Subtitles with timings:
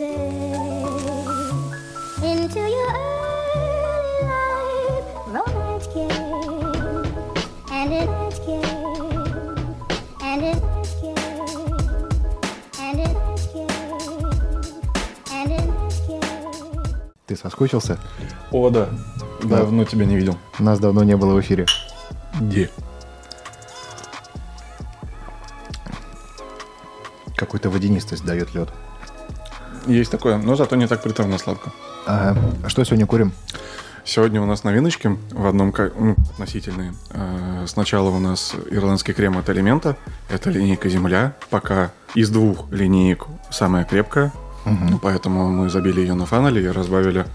[0.00, 0.16] say
[2.22, 2.90] into your
[3.60, 6.10] early life romance came
[7.70, 8.08] and it
[8.46, 8.64] came
[10.28, 10.60] and it
[11.00, 11.20] came
[12.80, 13.16] and it
[13.52, 13.68] came
[15.36, 15.68] and it
[16.06, 16.30] came
[17.26, 17.98] Ты соскучился?
[18.50, 18.88] О, да.
[19.42, 20.36] Давно тебя не видел.
[20.58, 21.66] Нас давно не было в эфире.
[22.40, 22.70] Где?
[27.36, 28.70] Какую-то водянистость дает лед.
[29.90, 31.72] Есть такое, но зато не так приторно сладко.
[32.06, 32.34] А
[32.68, 33.32] что сегодня курим?
[34.04, 36.94] Сегодня у нас новиночки в одном ну, относительные.
[37.10, 39.96] Э, Сначала у нас ирландский крем от Элемента.
[40.28, 41.34] Это линейка Земля.
[41.50, 44.32] Пока из двух линеек самая крепкая.
[44.64, 47.26] Ну, Поэтому мы забили ее на фанеле и разбавили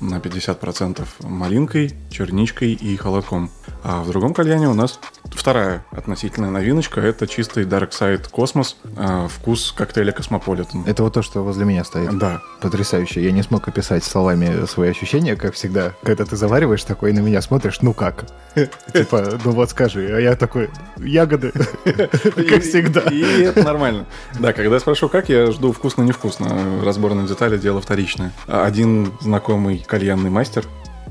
[0.00, 3.50] на 50% малинкой, черничкой и холодком.
[3.82, 7.00] А в другом кальяне у нас вторая относительная новиночка.
[7.00, 8.76] Это чистый Dark Side Космос.
[8.96, 10.84] э, Вкус коктейля Космополитен.
[10.86, 12.16] Это вот то, что возле меня стоит.
[12.18, 13.22] Да, Потрясающе.
[13.22, 15.92] Я не смог описать словами свои ощущения, как всегда.
[16.02, 18.26] Когда ты завариваешь такой на меня смотришь, ну как?
[18.92, 20.08] Типа, ну вот скажи.
[20.16, 21.52] А я такой, ягоды,
[21.84, 23.00] как всегда.
[23.02, 24.06] И это нормально.
[24.40, 26.82] Да, когда я спрашиваю, как, я жду вкусно-невкусно.
[26.84, 28.32] Разбор на детали– дело вторичное.
[28.46, 30.64] А Один знакомый кальянный мастер,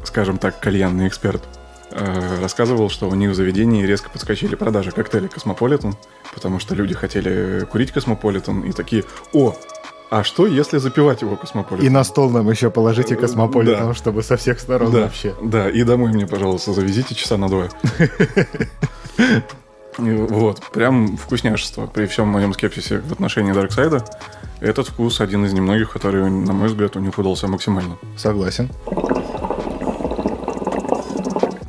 [0.03, 1.43] скажем так, кальянный эксперт,
[1.91, 5.95] э, рассказывал, что у них в заведении резко подскочили продажи коктейля «Космополитен»,
[6.33, 9.55] потому что люди хотели курить «Космополитен» и такие «О,
[10.11, 13.93] а что, если запивать его И «Космополитен»?» на стол нам еще положите космополитен, Да.
[13.93, 15.33] чтобы со всех сторон да, вообще.
[15.41, 17.69] Да, и домой мне, пожалуйста, завезите часа на два.
[19.17, 19.41] И
[19.97, 21.87] Вот, прям вкусняшество.
[21.87, 24.05] При всем моем скепсисе в отношении Дарксайда,
[24.65, 27.97] этот вкус один из немногих, который, на мой взгляд, у них удался максимально.
[28.17, 28.69] Согласен.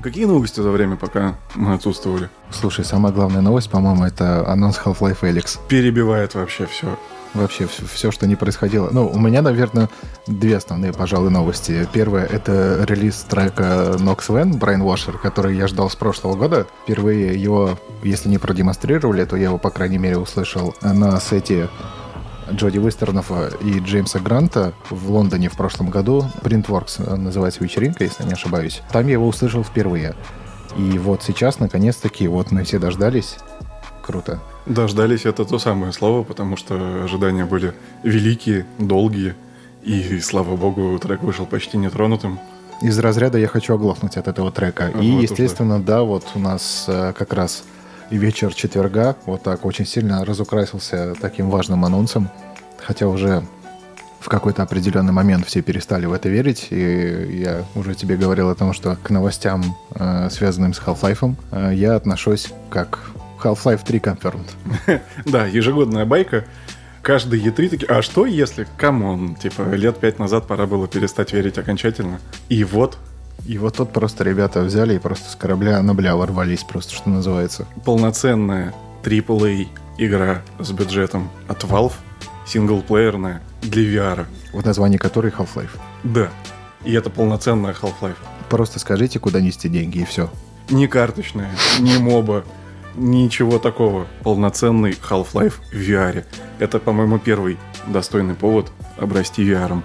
[0.03, 2.30] Какие новости за время, пока мы отсутствовали?
[2.50, 5.58] Слушай, самая главная новость, по-моему, это анонс Half-Life Alyx.
[5.69, 6.97] Перебивает вообще все.
[7.34, 8.88] Вообще все, что не происходило.
[8.91, 9.91] Ну, у меня, наверное,
[10.27, 11.86] две основные, пожалуй, новости.
[11.92, 16.66] Первое— это релиз трека Nox Van, Brainwasher, который я ждал с прошлого года.
[16.84, 21.69] Впервые его, если не продемонстрировали, то я его, по крайней мере, услышал на сете
[22.50, 26.24] Джоди Вестернова и Джеймса Гранта в Лондоне в прошлом году.
[26.42, 28.82] Printworks называется вечеринка, если не ошибаюсь.
[28.92, 30.14] Там я его услышал впервые.
[30.76, 33.36] И вот сейчас, наконец-таки, вот мы все дождались.
[34.02, 34.40] Круто.
[34.66, 39.34] Дождались это то самое слово, потому что ожидания были великие, долгие,
[39.82, 42.38] и, слава богу, трек вышел почти нетронутым.
[42.82, 44.90] Из разряда я хочу оглохнуть от этого трека.
[44.92, 47.64] Вот и, уж естественно, да, вот у нас э, как раз
[48.11, 52.28] вечер четверга вот так очень сильно разукрасился таким важным анонсом.
[52.78, 53.43] Хотя уже
[54.21, 56.69] в какой-то определенный момент все перестали в это верить.
[56.71, 61.71] И я уже тебе говорил о том, что к новостям, э, связанным с Half-Life, э,
[61.75, 62.99] я отношусь как
[63.43, 64.50] Half-Life 3 Confirmed.
[65.25, 66.44] Да, ежегодная байка.
[67.03, 71.33] Каждый E3 таки, а что если, come on, типа, лет пять назад пора было перестать
[71.33, 72.19] верить окончательно.
[72.49, 72.99] И вот
[73.44, 77.10] И вот тут просто ребята взяли и просто с корабля на бля ворвались, просто что
[77.10, 77.66] называется.
[77.84, 81.92] полноценная AAA игра с бюджетом от Valve,
[82.46, 84.26] синглплеерная для VR.
[84.52, 85.78] В названии которой Half-Life.
[86.02, 86.28] Да.
[86.84, 88.16] И это полноценная Half-Life.
[88.48, 90.30] Просто скажите, куда нести деньги, и все.
[90.70, 92.44] Не карточная, не моба,
[92.96, 94.06] ничего такого.
[94.22, 96.25] Полноценный Half-Life в VR.
[96.58, 99.82] Это, по-моему, первый достойный повод обрасти VR.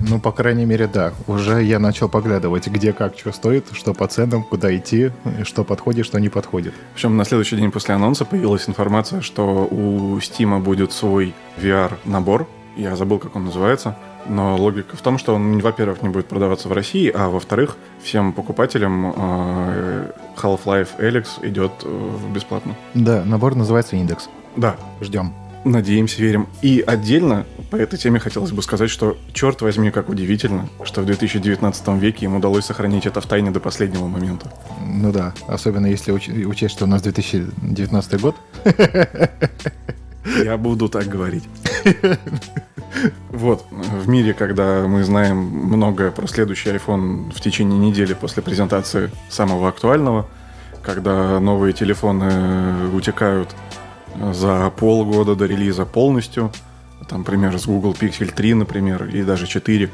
[0.00, 1.12] Ну, по крайней мере, да.
[1.26, 5.10] Уже я начал поглядывать, где как что стоит, что по ценам, куда идти,
[5.44, 6.74] что подходит, что не подходит.
[6.94, 12.46] Причем на следующий день после анонса появилась информация, что у Steam будет свой VR-набор.
[12.76, 13.96] Я забыл, как он называется.
[14.28, 18.32] Но логика в том, что он, во-первых, не будет продаваться в России, а во-вторых, всем
[18.32, 22.74] покупателям э, Half-Life Alyx идет э, бесплатно.
[22.94, 24.28] Да, набор называется индекс.
[24.56, 25.32] Да, Ждем.
[25.70, 26.48] Надеемся, верим.
[26.62, 31.06] И отдельно по этой теме хотелось бы сказать, что, черт возьми, как удивительно, что в
[31.06, 34.52] 2019 веке им удалось сохранить это в тайне до последнего момента.
[34.84, 38.36] Ну да, особенно если уч- учесть, что у нас 2019 год.
[40.44, 41.44] Я буду так говорить.
[43.30, 49.10] Вот, в мире, когда мы знаем многое про следующий iPhone в течение недели после презентации
[49.28, 50.26] самого актуального,
[50.82, 53.54] когда новые телефоны утекают
[54.32, 56.52] за полгода до релиза полностью,
[57.08, 59.90] там, пример, с Google Pixel 3, например, и даже 4,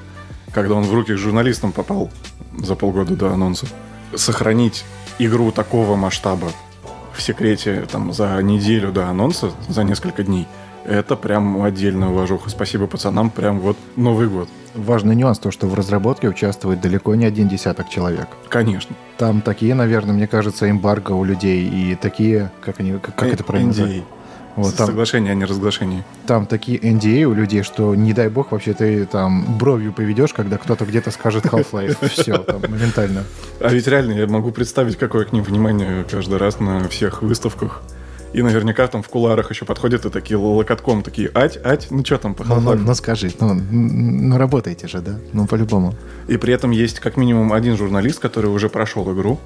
[0.52, 2.10] когда он в руки журналистам попал
[2.58, 3.66] за полгода до анонса.
[4.14, 4.84] Сохранить
[5.18, 6.52] игру такого масштаба
[7.14, 10.46] в секрете там за неделю до анонса, за несколько дней,
[10.84, 12.50] это прям отдельная уважуха.
[12.50, 14.48] Спасибо пацанам, прям вот Новый год.
[14.74, 18.28] Важный нюанс то, что в разработке участвует далеко не один десяток человек.
[18.48, 18.96] Конечно.
[19.18, 23.32] Там такие, наверное, мне кажется, эмбарго у людей и такие, как они, как, как Э,
[23.32, 23.76] это правильно NDA.
[23.76, 24.04] называется?
[24.54, 26.04] Вот там, Соглашение, а не разглашение.
[26.26, 30.58] там такие NDA у людей, что не дай бог вообще ты там бровью поведешь, когда
[30.58, 32.08] кто-то где-то скажет Half-Life.
[32.10, 33.24] Все, там моментально.
[33.60, 37.82] А ведь реально, я могу представить, какое к ним внимание каждый раз на всех выставках.
[38.32, 42.18] И наверняка там в куларах еще подходят и такие локотком такие, ать, ать, ну что
[42.18, 45.18] там по Ну, ну, Half-Life?» ну скажи, ну, ну работаете же, да?
[45.32, 45.94] Ну по-любому.
[46.28, 49.38] И при этом есть как минимум один журналист, который уже прошел игру.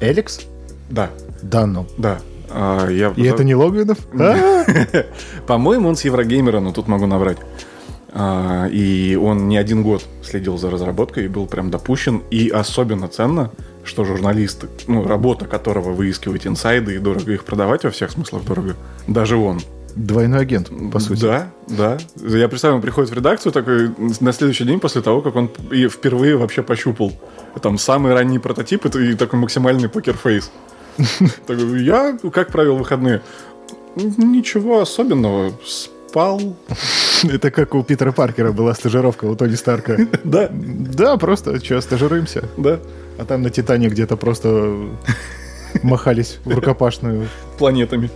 [0.00, 0.40] Эликс?
[0.88, 1.10] Да,
[1.42, 1.86] Да, ну.
[1.98, 2.20] да.
[2.54, 3.98] А, я И это не Логвинов?
[5.46, 7.38] По-моему, он с Еврогеймера, но тут могу наврать.
[8.14, 12.22] А, и он не один год следил за разработкой и был прям допущен.
[12.30, 13.50] И особенно ценно,
[13.84, 18.76] что журналист, ну, работа которого выискивать инсайды и дорого их продавать во всех смыслах дорого,
[19.06, 19.60] даже он.
[19.94, 21.20] Двойной агент, по сути.
[21.20, 21.98] Да, да.
[22.16, 25.50] Я представляю, он приходит в редакцию такой на следующий день после того, как он
[25.90, 27.12] впервые вообще пощупал
[27.60, 30.50] там самый ранний прототип это и такой максимальный покерфейс.
[31.46, 33.22] Такой, я как провел выходные?
[33.96, 35.52] Ничего особенного.
[36.12, 36.56] Спал.
[37.24, 39.96] Это как у Питера Паркера была стажировка у Тони Старка.
[40.24, 42.50] Да, Да, просто, что, стажируемся.
[42.58, 42.80] да.
[43.18, 44.88] А там на Титане где-то просто
[45.82, 47.28] махались в рукопашную.
[47.56, 48.10] Планетами.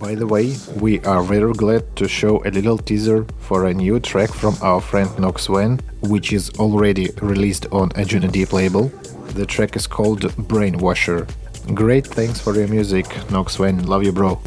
[0.00, 4.00] By the way, we are very glad to show a little teaser for a new
[4.00, 8.90] track from our friend Nox Wen, which is already released on a Juno Deep label.
[9.34, 11.28] The track is called Brainwasher.
[11.74, 13.86] Great, thanks for your music, Nox Wen.
[13.86, 14.40] Love you, bro.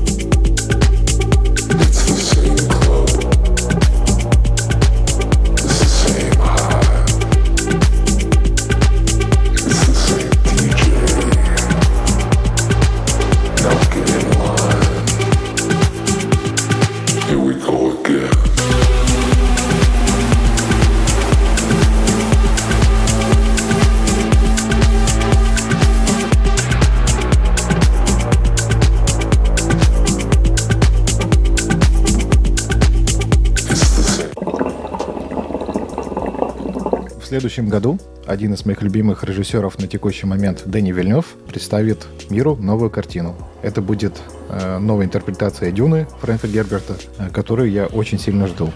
[37.42, 37.98] Следующем году
[38.28, 43.36] один из моих любимых режиссеров на текущий момент, Дэнни Вильнев, представит миру новую картину.
[43.64, 48.70] Это будет э, новая интерпретация Дюны Фрэнка Герберта, э, которую я очень сильно жду.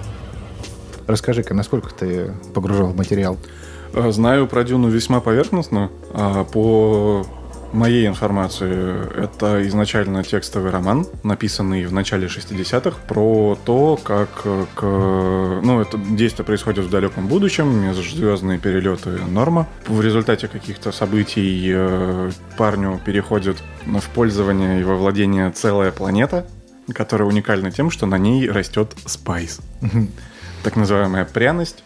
[1.06, 3.38] Расскажи-ка, насколько ты погружен в материал?
[3.94, 5.92] А, Знаю про Дюну весьма поверхностно.
[6.12, 7.24] А, По
[7.76, 14.82] моей информации, это изначально текстовый роман, написанный в начале 60-х, про то, как э, к...
[14.84, 19.68] Ну, это действие происходит в далеком будущем, межзвездные перелеты норма.
[19.88, 26.46] В результате каких-то событий э, парню переходит в пользование и во владение целая планета,
[26.94, 29.60] которая уникальна тем, что на ней растет спайс.
[30.64, 31.84] Так называемая пряность,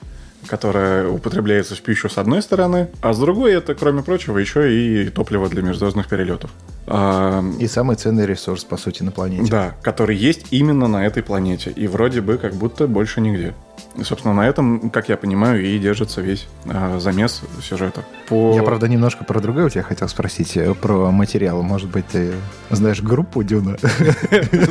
[0.48, 5.10] которая употребляется в пищу с одной стороны, а с другой это, кроме прочего, еще и
[5.10, 6.52] топливо для межзвездных перелетов.
[6.90, 9.52] И самый ценный ресурс, по сути, на планете.
[9.52, 11.72] да, который есть именно на этой планете.
[11.72, 13.54] И вроде бы как будто больше нигде.
[13.96, 18.04] И, собственно, на этом, как я понимаю, и держится весь а, замес сюжета.
[18.28, 18.56] По...
[18.56, 21.62] Я, правда, немножко про другое у тебя хотел спросить, э, про материал.
[21.64, 22.34] Может быть, ты
[22.70, 23.78] знаешь группу Дюна?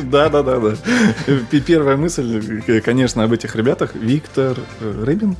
[0.03, 0.75] Да, да, да, да.
[1.65, 3.95] Первая мысль, э, конечно, об этих ребятах.
[3.95, 5.35] Виктор э, Рыбин.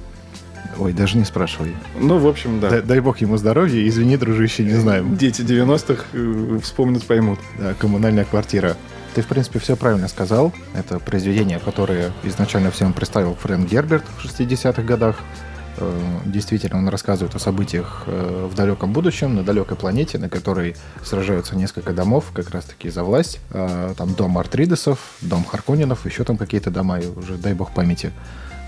[0.80, 1.76] Ой, даже не спрашивай.
[2.00, 2.70] Ну, в общем, да.
[2.70, 5.18] Дай, дай бог ему здоровья, извини, дружище, не знаем.
[5.18, 7.40] Дети 90-х э, вспомнят, поймут.
[7.58, 8.78] Да, коммунальная квартира.
[9.14, 10.54] Ты, в принципе, все правильно сказал.
[10.74, 15.18] Это произведение, которое изначально всем представил Фрэнк Герберт в 60-х годах.
[15.78, 20.76] Э, Действительно, он рассказывает о событиях э, в далеком будущем, на далекой планете, на которой
[21.04, 23.40] сражаются несколько домов, как раз-таки за власть.
[23.52, 28.12] Э, Там дом Артридесов, дом Харконинов, еще там какие-то дома, и уже дай бог памяти.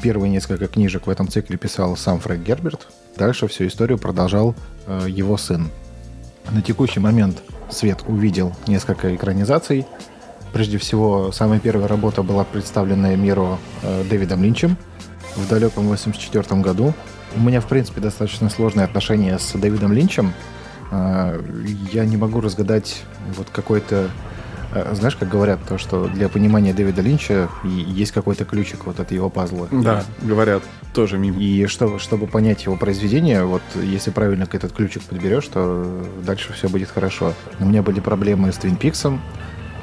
[0.02, 2.88] Первые несколько книжек в этом цикле писал сам Фрэнк Герберт.
[3.18, 4.56] Дальше всю историю продолжал
[4.88, 5.70] э, его сын.
[6.50, 9.86] На текущий момент Свет увидел несколько экранизаций.
[10.54, 14.76] Прежде всего, самая первая работа была представлена миру э, Дэвидом Линчем
[15.36, 16.94] в далеком 84 году.
[17.36, 20.34] У меня, в принципе, достаточно сложные отношения с Дэвидом Линчем.
[20.92, 21.40] Э,
[21.94, 23.04] я не могу разгадать
[23.38, 24.10] вот какой-то...
[24.74, 29.12] э, знаешь, как говорят, то, что для понимания Дэвида Линча есть какой-то ключик вот от
[29.12, 29.68] его пазла.
[29.72, 30.64] Да, говорят,
[30.94, 31.40] тоже мимо.
[31.40, 36.54] И чтобы, чтобы понять его произведение, вот если правильно к этот ключик подберешь, то дальше
[36.54, 37.34] все будет хорошо.
[37.60, 39.22] У меня были проблемы с Твин Пиксом,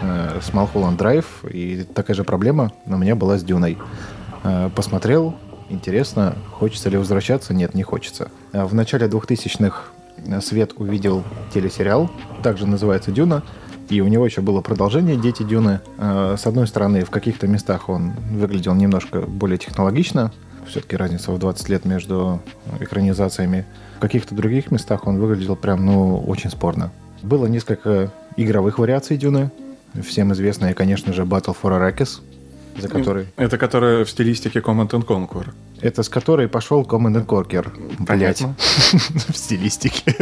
[0.01, 3.79] э, с Малхолланд Драйв, и такая же проблема у меня была с Дюной.
[4.45, 5.35] Э, посмотрел,
[5.69, 7.55] интересно, хочется ли возвращаться?
[7.55, 8.31] Нет, не хочется.
[8.53, 9.93] Э, В начале 2000-х
[10.41, 11.23] Свет увидел
[11.55, 12.11] телесериал,
[12.43, 13.45] также называется «Дюна»,
[13.89, 15.81] и у него еще было продолжение «Дети Дюны».
[15.99, 20.33] Э, С одной стороны, в каких-то местах он выглядел немножко более технологично,
[20.67, 22.41] все-таки разница в 20 лет между
[22.81, 23.65] экранизациями.
[23.97, 26.93] В каких-то других местах он выглядел прям, ну, очень спорно.
[27.23, 29.51] Было несколько игровых вариаций Дюны.
[30.07, 32.21] Всем известная, конечно же, Battle for Arrakis,
[32.79, 33.27] за которой...
[33.37, 35.49] Это которая в стилистике Command and Conquer.
[35.81, 37.73] Это с которой пошел Command and Conquer.
[37.99, 38.45] Блять.
[39.29, 40.15] В стилистике.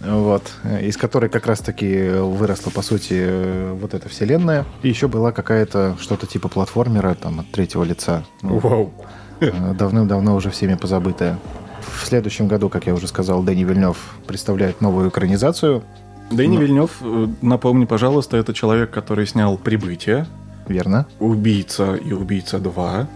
[0.00, 0.50] Вот.
[0.82, 4.64] Из которой как раз-таки выросла, по сути, вот эта вселенная.
[4.82, 8.24] И еще была какая-то что-то типа платформера там от третьего лица.
[8.42, 8.92] Вау.
[9.40, 11.38] э, давным-давно уже всеми позабытая.
[11.80, 15.82] В следующем году, как я уже сказал, Дэнни Вильнев представляет новую экранизацию.
[16.30, 20.26] Дэнни Вильнев, э, напомни, пожалуйста, это человек, который снял «Прибытие»,
[20.68, 21.06] Верно?
[21.18, 23.06] «Убийца» и «Убийца 2»,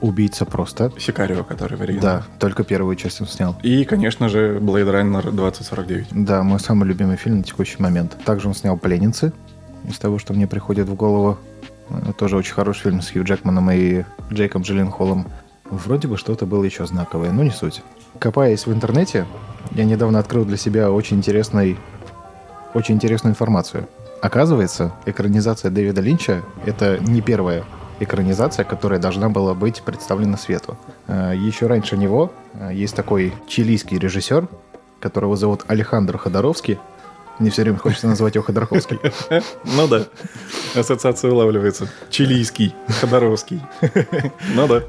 [0.00, 0.92] Убийца просто.
[0.98, 2.02] «Сикарио», который в оригинале.
[2.02, 3.56] Да, только первую часть он снял.
[3.62, 6.08] И, конечно же, Blade Runner 2049.
[6.12, 8.16] Да, мой самый любимый фильм на текущий момент.
[8.24, 9.32] Также он снял «Пленницы»,
[9.88, 11.38] из того, что мне приходит в голову.
[11.90, 15.26] Э, Тоже очень хороший фильм с Хью Джекманом и Джейком Джилленхолом.
[15.64, 17.82] Вроде бы что-то было еще знаковое, но не суть.
[18.18, 19.26] Копаясь в интернете,
[19.72, 21.76] я недавно открыл для себя очень интересный,
[22.74, 23.88] очень интересную информацию.
[24.22, 27.64] Оказывается, экранизация Дэвида Линча— это не первая
[28.00, 30.76] экранизация, которая должна была быть представлена свету.
[31.06, 34.48] Э, Еще раньше него э, есть такой чилийский режиссер,
[35.00, 36.78] которого зовут Алехандро Ходоровский.
[37.38, 38.98] Мне все время хочется назвать его Ходорковский.
[39.76, 40.06] Ну да,
[40.74, 41.88] ассоциация улавливается.
[42.10, 43.60] Чилийский, Ходоровский.
[44.54, 44.82] Ну да,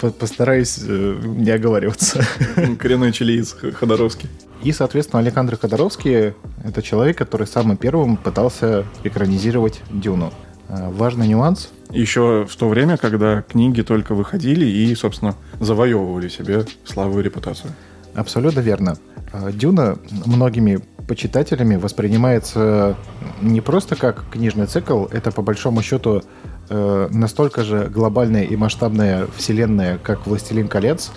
[0.00, 2.22] По- Постараюсь э, не оговариваться.
[2.78, 4.28] коренной чилиец Ходоровский.
[4.62, 10.32] И, соответственно, Александр Ходоровский— это человек, который самым первым пытался экранизировать Дюну.
[10.68, 11.68] Важный нюанс.
[11.94, 17.70] Еще в то время, когда книги только выходили и, собственно, завоевывали себе славу и репутацию.
[18.14, 18.96] Абсолютно верно.
[19.32, 22.96] Э, Дюна многими почитателями воспринимается
[23.40, 26.22] не просто как книжный цикл, это по большому счету
[26.68, 31.12] э, настолько же глобальная и масштабная вселенная, как «Властелин колец»,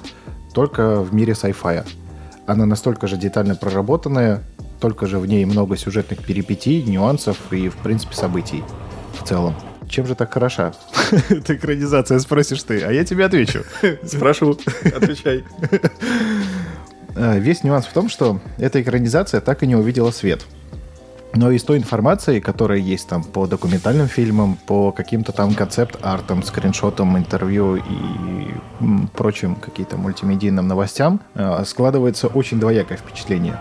[0.53, 1.88] только в мире sci-fi.
[2.46, 4.43] Она настолько же детально проработанная,
[4.79, 8.63] только же в ней много сюжетных перипетий, нюансов и, в принципе, событий
[9.13, 9.55] в целом.
[9.89, 10.74] Чем же так хороша?
[11.29, 13.63] Это экранизация, спросишь ты, а я тебе отвечу.
[14.03, 15.44] Спрашиваю, отвечай.
[17.15, 20.46] Э, Весь нюанс в том, что эта экранизация так и не увидела свет.
[21.34, 27.17] Но из той информации, которая есть там по документальным фильмам, по каким-то там концепт-артам, скриншотам,
[27.17, 27.82] интервью и
[29.13, 33.60] прочим каким-то мультимедийным новостям, э, складывается очень двоякое впечатление.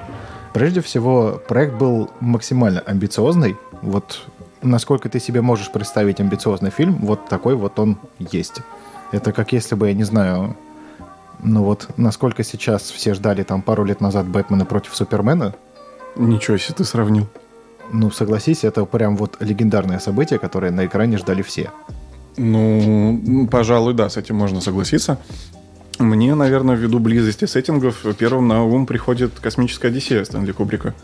[0.54, 3.56] Прежде всего, проект был максимально амбициозный.
[3.83, 4.26] Вот
[4.70, 8.61] насколько ты себе можешь представить амбициозный фильм, вот такой вот он есть.
[9.12, 10.56] Это как если бы, я не знаю,
[11.42, 15.54] ну вот, насколько сейчас все ждали там пару лет назад Бэтмена против Супермена,
[16.16, 17.28] Ничего себе ты сравнил.
[17.92, 21.70] ну, согласись, это прям вот легендарное событие, которое на экране ждали все.
[22.38, 25.18] Ну, пожалуй, да, с этим можно согласиться.
[25.99, 30.94] Мне, наверное, ввиду близости сеттингов, первым на ум приходит «Космическая Одиссея» Стэнли Кубрика.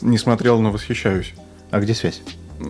[0.00, 1.34] Не смотрел, но восхищаюсь.
[1.70, 2.22] А где связь?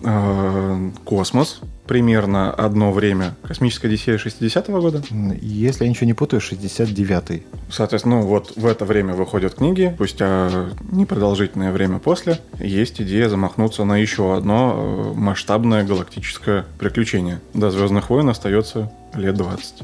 [0.03, 1.59] Э, Космос.
[1.87, 3.35] Примерно одно время.
[3.43, 5.03] «Космическая Одиссея» 60-го года.
[5.41, 7.43] Если я ничего не путаю, 69-й.
[7.69, 9.91] Соответственно, ну, вот в это время выходят книги.
[9.95, 17.41] Спустя непродолжительное время после есть идея замахнуться на еще одно э, масштабное галактическое приключение.
[17.53, 19.83] До «Звездных войн» остается лет 20.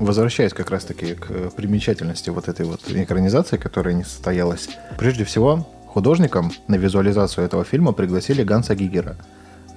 [0.00, 4.68] Возвращаясь как раз-таки к э, примечательности вот этой вот экранизации, которая не состоялась.
[4.98, 9.16] Прежде всего, художником на визуализацию этого фильма пригласили Ганса Гигера.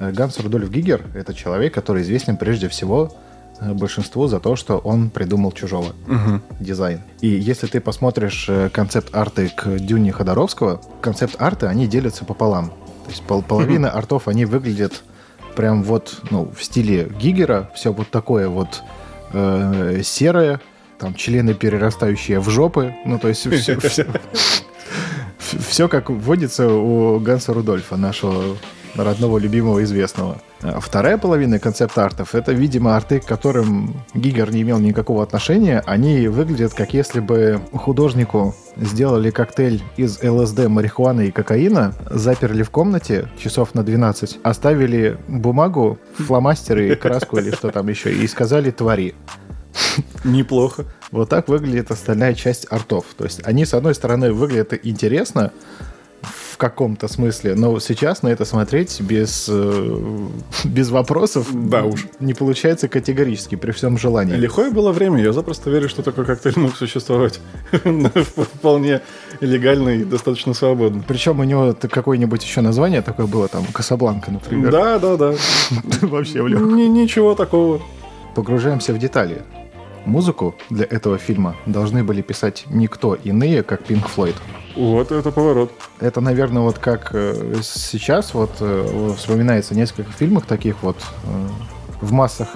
[0.01, 3.13] Э, Ганс Рудольф Гигер— это человек, который известен прежде всего
[3.59, 5.93] э, большинству за то, что он придумал «Чужого»
[6.59, 7.01] дизайн.
[7.21, 12.69] И если ты посмотришь э, концепт-арты к Дюне Ходоровского, концепт-арты, они делятся пополам.
[13.03, 15.03] То есть пол- половина артов, они выглядят
[15.55, 18.81] прям вот ну, в стиле Гигера, все вот такое вот
[19.33, 20.61] э, серое,
[20.97, 23.77] там члены, перерастающие в жопы, ну то есть все,
[25.69, 28.55] все как вводится у Ганса Рудольфа, нашего
[28.95, 30.41] родного, любимого, известного.
[30.61, 35.81] А Вторая половина концепт-артов— это, видимо, арты, к которым Гигер не имел никакого отношения.
[35.85, 42.69] Они выглядят, как если бы художнику сделали коктейль из ЛСД, марихуаны и кокаина, заперли в
[42.69, 49.15] комнате часов на 12, оставили бумагу, фломастеры, краску или что там еще, и сказали «твори».
[50.23, 50.85] Неплохо.
[51.11, 53.05] Вот так выглядит остальная часть артов.
[53.17, 55.51] То есть они, с одной стороны, выглядят интересно
[56.61, 60.27] каком-то смысле, но сейчас на это смотреть без, э,
[60.63, 62.05] без вопросов Да уж.
[62.19, 64.35] не получается категорически при всем желании.
[64.35, 67.39] Лихое было время, я запросто верю, что такой коктейль мог существовать
[67.71, 69.01] вполне
[69.39, 71.03] легально и достаточно свободно.
[71.07, 74.71] Причем у него какое-нибудь еще название такое было, там, Касабланка, например.
[74.71, 75.33] Да, да, да.
[76.01, 77.81] Вообще в Ни- Ничего такого.
[78.35, 79.41] Погружаемся в детали.
[80.05, 84.35] Музыку для этого фильма должны были писать никто иные, как Pink Floyd.
[84.75, 85.71] Вот это поворот.
[85.99, 91.47] Это, наверное, вот как э, сейчас вот э, вспоминается несколько фильмов таких вот э,
[92.01, 92.55] в массах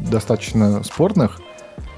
[0.00, 1.41] достаточно спорных.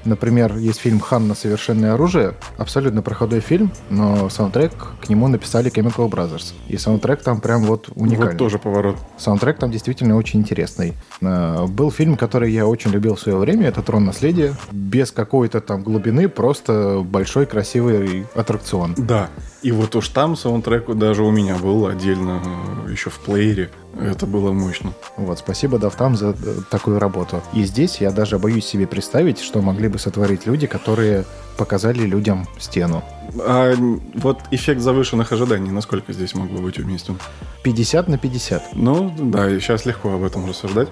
[0.05, 1.35] Например, есть фильм «Ханна.
[1.35, 2.35] Совершенное оружие».
[2.57, 4.71] Абсолютно проходной фильм, но саундтрек
[5.03, 6.53] к нему написали Chemical Brothers.
[6.67, 8.31] И саундтрек там прям вот уникальный.
[8.31, 8.97] Вот тоже поворот.
[9.17, 10.93] Саундтрек там действительно очень интересный.
[11.21, 14.53] Э, Был фильм, который я очень любил в свое время, это «Трон наследия».
[14.71, 18.93] Без какой-то там глубины, просто большой красивый аттракцион.
[18.97, 19.29] Да.
[19.65, 22.39] И вот уж там саундтрек даже у меня был отдельно,
[22.85, 23.71] э, еще в плеере.
[23.99, 24.93] Это было мощно.
[25.17, 27.41] Вот, спасибо, Давтам, за э, такую работу.
[27.51, 31.25] И здесь я даже боюсь себе представить, что могли бы сотворить люди, которые
[31.57, 33.03] показали людям стену.
[33.39, 33.73] А
[34.13, 37.17] вот эффект завышенных ожиданий, насколько здесь мог бы быть уместен?
[37.63, 38.75] 50 на 50.
[38.75, 40.89] Ну, да, и сейчас легко об этом рассуждать.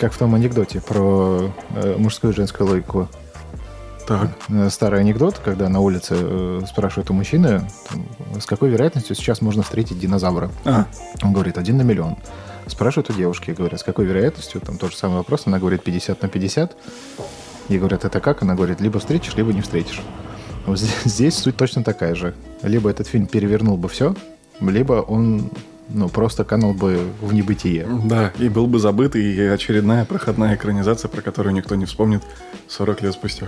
[0.00, 3.10] Как в том анекдоте про э, мужскую и женскую логику.
[4.06, 4.30] Так.
[4.48, 7.68] Э, Старый анекдот, когда на улице э, спрашивают у мужчины,
[8.38, 10.50] с какой вероятностью сейчас можно встретить динозавра.
[10.64, 10.86] А,
[11.22, 12.16] Он говорит, один на миллион.
[12.66, 16.22] Спрашивают у девушки, говорят, с какой вероятностью, там тот же самый вопрос, она говорит 50
[16.22, 16.76] на 50.
[17.68, 18.42] И говорят, это как?
[18.42, 20.00] Она говорит, либо встретишь, либо не встретишь.
[20.66, 22.34] Вот здесь, здесь суть точно такая же.
[22.62, 24.14] Либо этот фильм перевернул бы все,
[24.60, 25.50] либо он
[25.88, 27.86] ну, просто канул бы в небытие.
[28.04, 32.22] да, и был бы забыт, и очередная проходная экранизация, про которую никто не вспомнит
[32.68, 33.46] 40 лет спустя.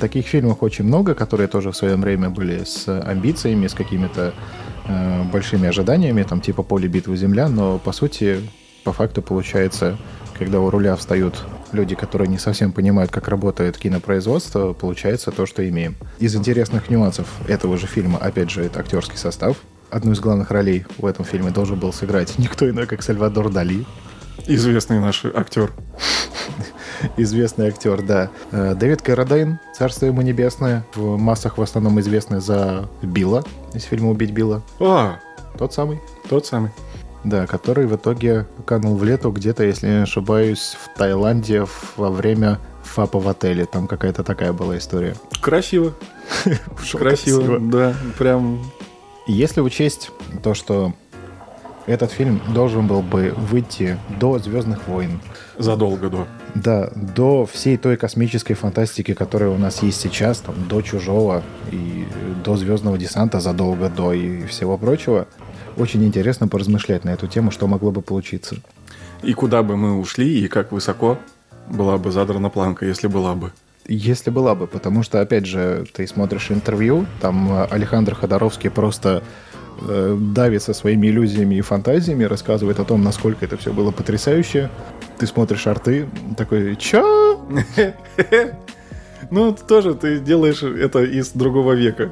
[0.00, 4.32] Таких фильмов очень много, которые тоже в свое время были с амбициями, с какими-то
[4.86, 8.40] э, большими ожиданиями, там типа «Поле битвы земля», но по сути,
[8.82, 9.98] по факту получается,
[10.38, 15.68] когда у руля встают люди, которые не совсем понимают, как работает кинопроизводство, получается то, что
[15.68, 15.96] имеем.
[16.18, 19.58] Из интересных нюансов этого же фильма, опять же, это актерский состав.
[19.90, 23.84] Одну из главных ролей в этом фильме должен был сыграть никто иной, как Сальвадор Дали.
[24.46, 25.72] Известный наш актер.
[27.16, 28.30] Известный актер, да.
[28.52, 34.10] Э, Дэвид Каррадайн, царство ему небесное, в массах в основном известный за Билла из фильма
[34.10, 34.62] «Убить Билла».
[34.80, 35.18] А,
[35.58, 36.00] Тот самый.
[36.28, 36.70] тот самый.
[37.22, 42.58] Да, который в итоге канул в лету где-то, если не ошибаюсь, в Таиланде во время
[42.82, 43.66] ФАПа в отеле.
[43.66, 45.14] Там какая-то такая была история.
[45.42, 45.92] Красиво.
[46.92, 47.94] Красиво, да.
[48.18, 48.60] Прям
[49.26, 50.10] Если учесть
[50.42, 50.94] то, что
[51.86, 55.20] этот фильм должен был бы выйти до «Звездных войн»,
[55.58, 56.26] задолго до.
[56.54, 62.06] Да, до всей той космической фантастики, которая у нас есть сейчас, там, до «Чужого» и
[62.44, 65.26] до «Звездного десанта» задолго до и всего прочего,
[65.76, 68.56] очень интересно поразмышлять на эту тему, что могло бы получиться.
[69.22, 71.18] И куда бы мы ушли, и как высоко
[71.68, 73.52] была бы задрана планка, если была бы.
[73.86, 79.22] Если была бы, потому что, опять же, ты смотришь интервью, там э, Александр Ходоровский просто
[79.88, 84.70] э, давится своими иллюзиями и фантазиями, рассказывает о том, насколько это все было потрясающе.
[85.18, 87.40] Ты смотришь арты, такой, чё?
[89.30, 92.10] Ну, тоже ты делаешь это из другого века.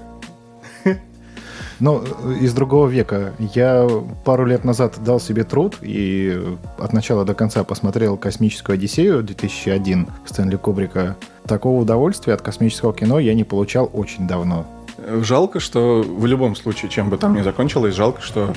[1.81, 2.03] Ну,
[2.41, 3.35] из другого века.
[3.55, 3.89] Я
[4.25, 6.41] пару лет назад дал себе труд и
[6.77, 11.17] от начала до конца посмотрел «Космическую Одиссею» 2001 Стэнли Кубрика.
[11.47, 14.67] Такого удовольствия от космического кино я не получал очень давно.
[15.07, 18.53] Жалко, что в любом случае, чем бы там ни закончилось, жалко, что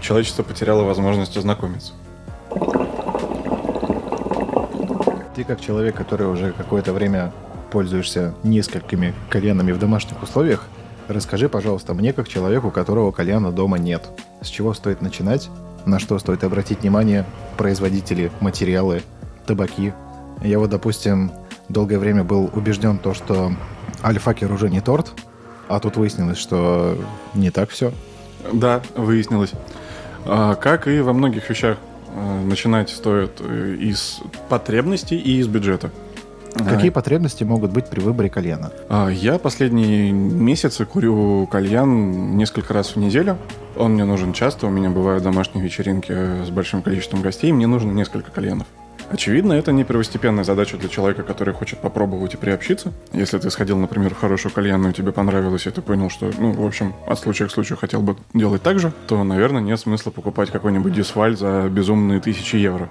[0.00, 1.94] человечество потеряло возможность ознакомиться.
[5.34, 7.32] Ты как человек, который уже какое-то время
[7.70, 10.64] пользуешься несколькими кальянами в домашних условиях,
[11.08, 14.08] расскажи, пожалуйста, мне, как человеку, у которого кальяна дома нет,
[14.42, 15.50] с чего стоит начинать,
[15.86, 17.24] на что стоит обратить внимание
[17.56, 19.02] производители, материалы,
[19.46, 19.92] табаки.
[20.42, 21.32] Я вот, допустим,
[21.68, 23.52] долгое время был убежден то, что
[24.02, 25.12] альфакер уже не торт,
[25.68, 26.96] а тут выяснилось, что
[27.34, 27.92] не так все.
[28.52, 29.52] Да, выяснилось.
[30.24, 31.78] А, Как и во многих вещах,
[32.14, 35.90] э, начинать стоит э, из потребностей и из бюджета.
[36.64, 38.72] Какие потребности могут быть при выборе кальяна?
[38.88, 43.36] А, Я последние месяцы курю кальян несколько раз в неделю.
[43.76, 46.12] Он мне нужен часто, у меня бывают домашние вечеринки
[46.46, 48.66] с большим количеством гостей, мне нужно несколько кальянов.
[49.08, 52.92] Очевидно, это не первостепенная задача для человека, который хочет попробовать и приобщиться.
[53.12, 56.66] Если ты сходил, например, в хорошую кальянную, тебе понравилось, и ты понял, что, ну, в
[56.66, 60.50] общем, от случая к случаю хотел бы делать так же, то, наверное, нет смысла покупать
[60.50, 62.90] какой-нибудь дисваль за безумные тысячи евро.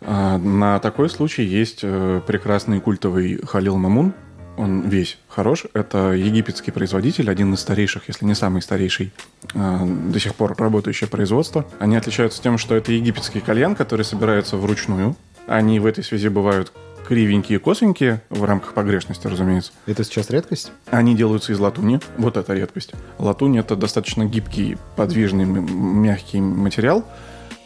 [0.00, 4.14] А, На такой случай есть э, прекрасный культовый Халил Мамун.
[4.56, 5.64] Он весь хорош.
[5.74, 9.12] Это египетский производитель, один из старейших, если не самый старейший,
[9.54, 11.66] э, до сих пор работающее производство.
[11.78, 15.16] Они отличаются тем, что это египетский кальян, который собирается вручную.
[15.46, 16.72] Они в этой связи бывают
[17.06, 19.72] кривенькие, косенькие, в рамках погрешности, разумеется.
[19.86, 20.72] Это сейчас редкость?
[20.90, 22.00] Они делаются из латуни.
[22.16, 22.92] Вот это редкость.
[23.18, 27.04] Латунь это достаточно гибкий, подвижный, мягкий материал,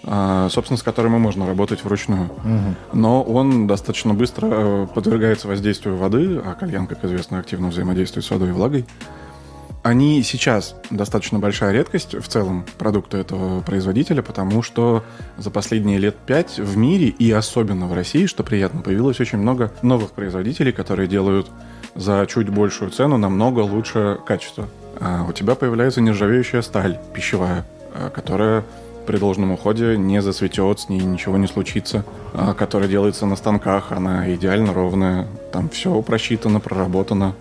[0.05, 2.31] а, собственно, с которым и можно работать вручную.
[2.93, 8.31] Но он достаточно быстро э, подвергается воздействию воды, а кальян, как известно, активно взаимодействует с
[8.31, 8.87] водой и влагой.
[9.89, 15.03] Они сейчас достаточно большая редкость в целом продукта этого производителя, потому что
[15.39, 19.73] за последние лет пять в мире и особенно в России, что приятно, появилось очень много
[19.81, 21.51] новых производителей, которые делают
[21.95, 24.69] за чуть большую цену намного лучше качество.
[25.01, 28.65] А у тебя появляется нержавеющая сталь пищевая, а, которая
[29.07, 33.91] при должном уходе не засветет, с ней ничего не случится, а, которая делается на станках,
[33.91, 37.35] она идеально ровная, там все просчитано, проработано.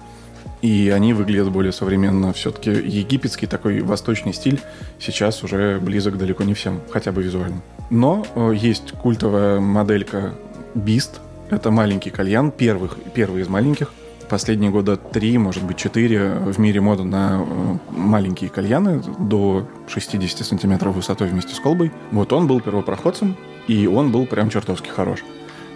[0.62, 2.34] И они выглядят более современно.
[2.34, 4.60] Все-таки египетский такой восточный стиль
[5.00, 7.62] сейчас уже близок далеко не всем, хотя бы визуально.
[7.90, 10.34] Но э, есть культовая моделька
[10.74, 11.20] Beast.
[11.50, 13.92] Это маленький кальян, первых, первый из маленьких.
[14.30, 20.46] Последние года три, может быть, четыре в мире мода на э, маленькие кальяны до 60
[20.46, 21.92] сантиметров высотой вместе с колбой.
[22.12, 25.24] Вот он был первопроходцем, и он был прям чертовски хорош.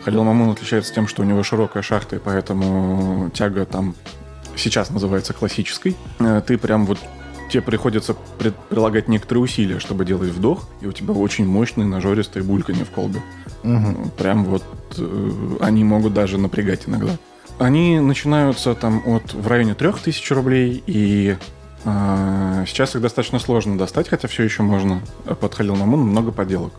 [0.03, 3.95] Халил Мамун отличается тем, что у него широкая шахта, и поэтому тяга там
[4.55, 5.95] сейчас называется классической.
[6.19, 6.99] Э, Ты прям вот
[7.49, 8.15] тебе приходится
[8.69, 13.21] прилагать некоторые усилия, чтобы делать вдох, и у тебя очень мощные нажористые бульканье в колбе.
[13.63, 14.11] Мгм.
[14.17, 14.63] Прям вот
[14.97, 17.17] э, они могут даже напрягать иногда.
[17.59, 21.35] Они начинаются там от в районе 3000 рублей, и
[21.83, 25.01] э, сейчас их достаточно сложно достать, хотя все еще можно.
[25.39, 26.73] Под Халил Мамун много подделок.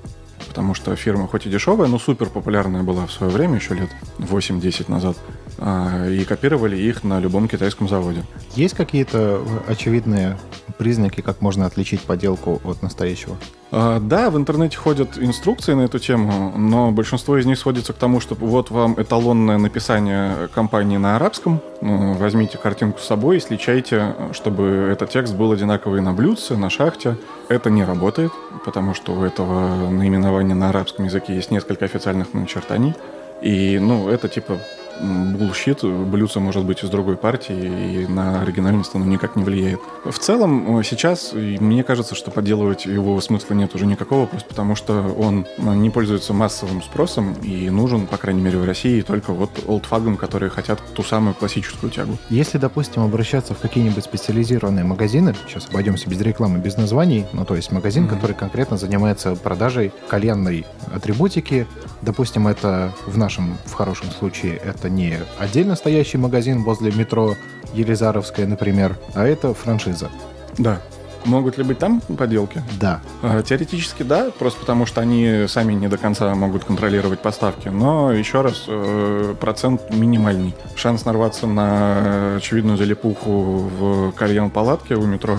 [0.48, 3.90] Потому что фирма хоть и дешевая, но супер популярная была в свое время, еще лет
[4.18, 5.16] 8-10 назад.
[5.64, 8.24] А, И копировали их на любом китайском заводе.
[8.56, 10.36] Есть какие-то очевидные
[10.76, 13.36] признаки, как можно отличить подделку от настоящего?
[13.70, 17.96] А, Да, в интернете ходят инструкции на эту тему, но большинство из них сводится к
[17.96, 23.40] тому, что вот вам эталонное написание компании на арабском, ну, возьмите картинку с собой и
[23.40, 27.16] сличайте, чтобы этот текст был одинаковый на блюдце, на шахте.
[27.48, 28.32] Это не работает,
[28.64, 32.94] потому что у этого наименования на арабском языке есть несколько официальных начертаний.
[33.42, 34.58] И, ну, это типа
[35.00, 39.80] bullshit, блюдце может быть из другой партии, и на оригинальность оно никак не влияет.
[40.04, 44.74] В целом, э, сейчас мне кажется, что подделывать его смысла нет уже никакого, просто потому
[44.76, 49.32] что он э, не пользуется массовым спросом и нужен, по крайней мере, в России только
[49.32, 52.18] вот олдфагам, которые хотят ту самую классическую тягу.
[52.30, 57.54] Если, допустим, обращаться в какие-нибудь специализированные магазины, сейчас обойдемся без рекламы, без названий, ну то
[57.56, 58.14] есть магазин, Мгм.
[58.14, 61.66] который конкретно занимается продажей кальянной атрибутики,
[62.02, 67.34] допустим, это в нашем, в хорошем случае, это не отдельно стоящий магазин возле метро
[67.74, 70.10] Елизаровская, например, а это франшиза.
[70.58, 70.80] Да.
[71.24, 72.62] Могут ли быть там подделки?
[72.80, 73.00] Да.
[73.22, 77.68] А, Теоретически да, просто потому что они сами не до конца могут контролировать поставки.
[77.68, 80.52] Но еще раз, э, процент минимальный.
[80.74, 85.38] Шанс нарваться на очевидную залипуху в кальян-палатке у метро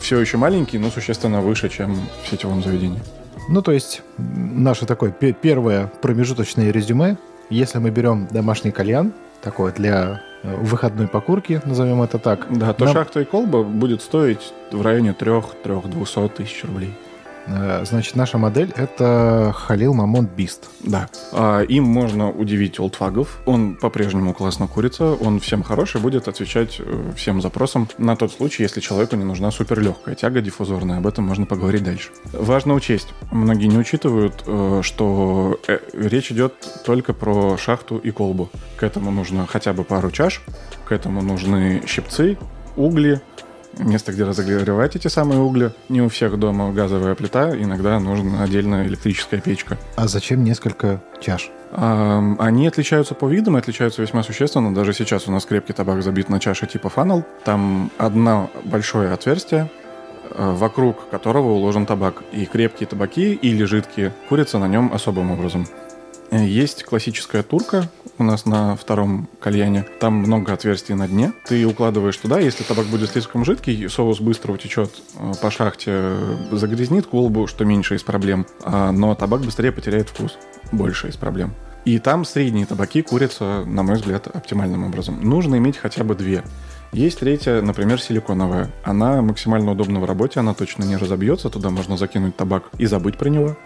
[0.00, 3.00] все еще маленький, но существенно выше, чем в сетевом заведении.
[3.48, 7.16] Ну, то есть, наше такое пе- первое промежуточное резюме.
[7.50, 12.46] Если мы берем домашний кальян, такой для э, выходной покурки, назовем это так.
[12.48, 16.94] Да, то нам, шахта и колба будет стоить в районе 3-3-200 тысяч рублей.
[17.46, 20.70] Э, Значит, наша модель— это Халил Мамон Бист.
[20.80, 21.08] Да.
[21.32, 23.40] А, им можно удивить олдфагов.
[23.46, 28.62] Он по-прежнему классно курится, он всем хороший, будет отвечать э, всем запросам на тот случай,
[28.62, 30.98] если человеку не нужна суперлегкая тяга диффузорная.
[30.98, 32.10] Об этом можно поговорить дальше.
[32.32, 35.58] Важно учесть, многие не учитывают, э, что
[35.92, 38.50] речь идет только про шахту и колбу.
[38.76, 40.42] К этому нужно хотя бы пару чаш,
[40.84, 42.38] к этому нужны щипцы,
[42.76, 43.20] угли,
[43.78, 45.72] место, где разогревать эти самые угли.
[45.88, 49.78] Не у всех дома газовая плита, иногда нужна отдельная электрическая печка.
[49.96, 51.50] А зачем несколько чаш?
[51.72, 54.74] Они отличаются по видам, и отличаются весьма существенно.
[54.74, 57.24] Даже сейчас у нас крепкий табак забит на чаше типа фанел.
[57.44, 59.70] Там одно большое отверстие,
[60.30, 62.24] э, вокруг которого уложен табак.
[62.32, 65.66] И крепкие табаки или жидкие курятся на нем особым образом.
[66.30, 69.84] Есть классическая турка у нас на втором кальяне.
[69.98, 71.32] Там много отверстий на дне.
[71.46, 76.48] Ты укладываешь туда, если табак будет слишком жидкий, соус быстро утечет э, по шахте, э,
[76.52, 78.46] загрязнит колбу, что меньше из проблем.
[78.62, 80.36] А, Но табак быстрее потеряет вкус.
[80.70, 81.54] Больше из проблем.
[81.84, 85.18] И там средние табаки курятся, на мой взгляд, оптимальным образом.
[85.22, 86.44] Нужно иметь хотя бы две.
[86.92, 88.70] Есть третья, например, силиконовая.
[88.82, 93.16] Она максимально удобна в работе, она точно не разобьется, туда можно закинуть табак и забыть
[93.16, 93.56] про него.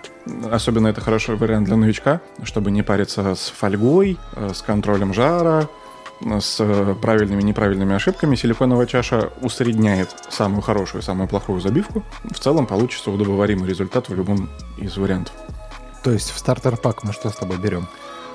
[0.51, 5.69] Особенно это хороший вариант для новичка, чтобы не париться с фольгой, э, с контролем жара,
[6.21, 8.37] э, с э, правильными и неправильными ошибками.
[8.37, 12.03] Силиконовая чаша усредняет самую хорошую и самую плохую забивку.
[12.25, 15.33] В целом получится удобоваримый результат в любом из вариантов.
[16.03, 17.89] То есть в стартер-пак мы что с тобой берем?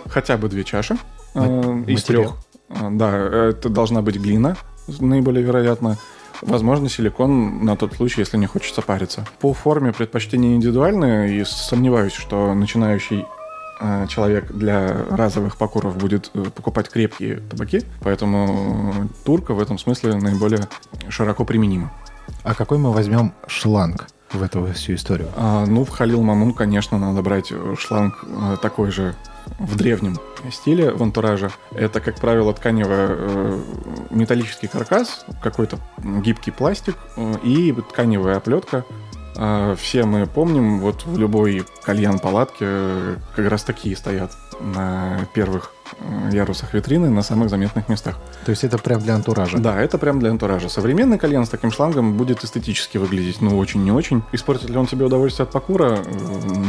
[0.08, 0.98] Хотя бы две чаши
[1.36, 2.32] э, Ма- из трех.
[2.70, 3.16] Э, Да,
[3.50, 4.58] это должна быть глина,
[5.00, 5.98] наиболее вероятно.
[6.42, 9.26] Возможно, силикон на тот случай, если не хочется париться.
[9.40, 13.26] По форме предпочтения индивидуальные, и сомневаюсь, что начинающий
[13.82, 20.16] э, человек для разовых покуров будет э, покупать крепкие табаки, поэтому турка в этом смысле
[20.16, 20.68] наиболее
[21.10, 21.92] широко применима.
[22.44, 25.30] А какой мы возьмем шланг в эту всю историю?
[25.36, 29.16] А, ну, в Халил Мамун, конечно, надо брать э, шланг э, такой же
[29.58, 30.18] в древнем
[30.52, 31.52] стиле, в антураже.
[31.72, 33.62] Это, как правило, тканевый э,
[34.12, 38.86] металлический каркас, какой-то гибкий пластик э, и тканевая оплетка.
[39.42, 45.72] А, все мы помним, вот в любой кальян-палатке э, как раз такие стоят на первых
[45.98, 48.18] э, ярусах витрины, на самых заметных местах.
[48.44, 49.58] То есть это прям для антуража?
[49.58, 50.68] Да, это прям для антуража.
[50.68, 54.24] Современный кальян с таким шлангом будет эстетически выглядеть, ну, очень не очень.
[54.34, 56.00] Испортит ли он тебе удовольствие от покура?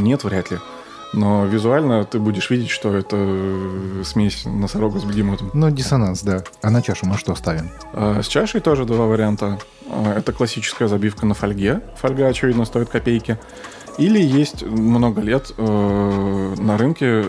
[0.00, 0.59] Нет, вряд ли.
[1.12, 5.51] Но визуально ты будешь видеть, что это э, смесь носорога с бегемотом.
[5.55, 6.44] Ну, диссонанс, да.
[6.62, 7.70] А на чашу мы что ставим?
[7.92, 9.59] А С чашей тоже два варианта.
[9.88, 11.81] А, Это классическая забивка на фольге.
[11.96, 13.38] Фольга, очевидно, стоит копейки.
[13.99, 17.25] Или есть много лет э, на рынке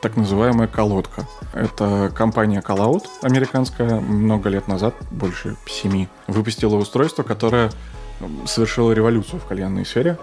[0.00, 1.26] так называемая колодка.
[1.54, 7.70] Это компания Callout американская много лет назад, больше семи, выпустила устройство, которое
[8.46, 10.18] совершило революцию в кальянной сфере.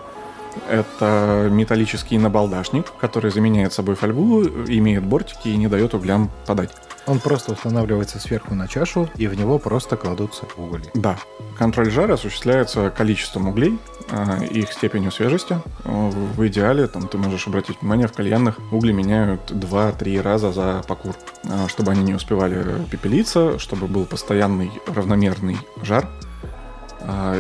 [0.70, 6.72] Это металлический набалдашник, который заменяет собой фольгу, имеет бортики и не дает углям подать.
[7.08, 10.84] Он просто устанавливается сверху на чашу, и в него просто кладутся угли.
[10.94, 11.18] Да.
[11.58, 13.80] Контроль жара осуществляется количеством углей,
[14.12, 15.58] а, их степенью свежести.
[15.84, 21.16] В идеале, там, ты можешь обратить внимание, в кальянных угли меняют 2-3 раза за покур,
[21.50, 26.08] а, чтобы они не успевали пепелиться, чтобы был постоянный равномерный жар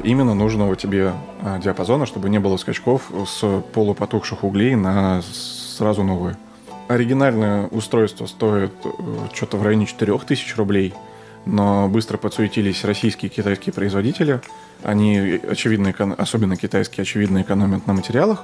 [0.04, 6.38] именно нужного тебе а, диапазона, чтобы не было скачков с полупотухших углей на сразу новые.
[6.88, 8.74] Оригинальное устройство стоит
[9.34, 10.93] что-то в районе 4000 рублей,
[11.45, 14.41] но быстро подсуетились российские и китайские производители.
[14.84, 18.43] Они, очевидно, эко- особенно китайские, очевидно, экономят на материалах.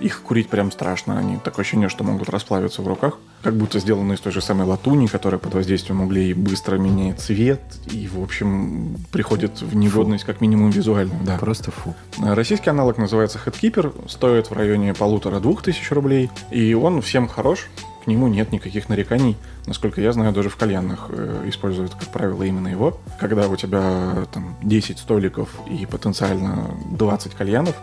[0.00, 1.18] Их курить прям страшно.
[1.18, 3.18] Они такое ощущение, что могут расплавиться в руках.
[3.42, 7.60] Как будто сделаны из той же самой латуни, которая под воздействием углей быстро меняет цвет
[7.90, 11.22] и, в общем, приходит в негодность как минимум визуальную.
[11.24, 11.38] Да.
[11.38, 11.94] Просто фу.
[12.18, 17.68] Российский аналог называется Headkeeper, стоит в районе полутора-двух тысяч рублей, и он всем хорош,
[18.06, 19.36] к нему нет никаких нареканий.
[19.66, 23.00] Насколько я знаю, даже в кальянных э, используют, как правило, именно его.
[23.18, 27.74] Когда у тебя там 10 столиков и потенциально 20 кальянов,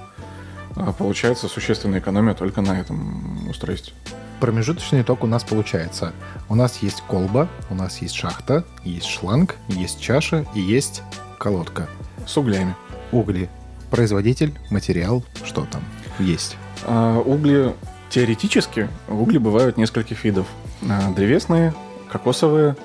[0.98, 3.94] получается существенная экономия только на этом устройстве.
[4.40, 6.12] Промежуточный итог у нас получается.
[6.50, 11.02] У нас есть колба, у нас есть шахта, есть шланг, есть чаша и есть
[11.40, 11.88] колодка.
[12.28, 12.76] С углями.
[13.12, 13.50] Угли.
[13.90, 15.84] Производитель, материал, что там
[16.20, 16.58] есть.
[16.86, 17.74] А, угли
[18.10, 20.48] теоретически угли бывают нескольких видов.
[20.90, 21.74] А, древесные,
[22.12, 22.76] кокосовые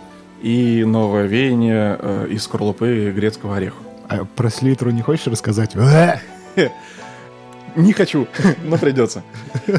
[0.42, 3.77] и новое веяние э, из скорлупы грецкого ореха.
[4.09, 5.74] А про селитру не хочешь рассказать?
[7.79, 8.27] Не хочу,
[8.64, 9.23] но придется.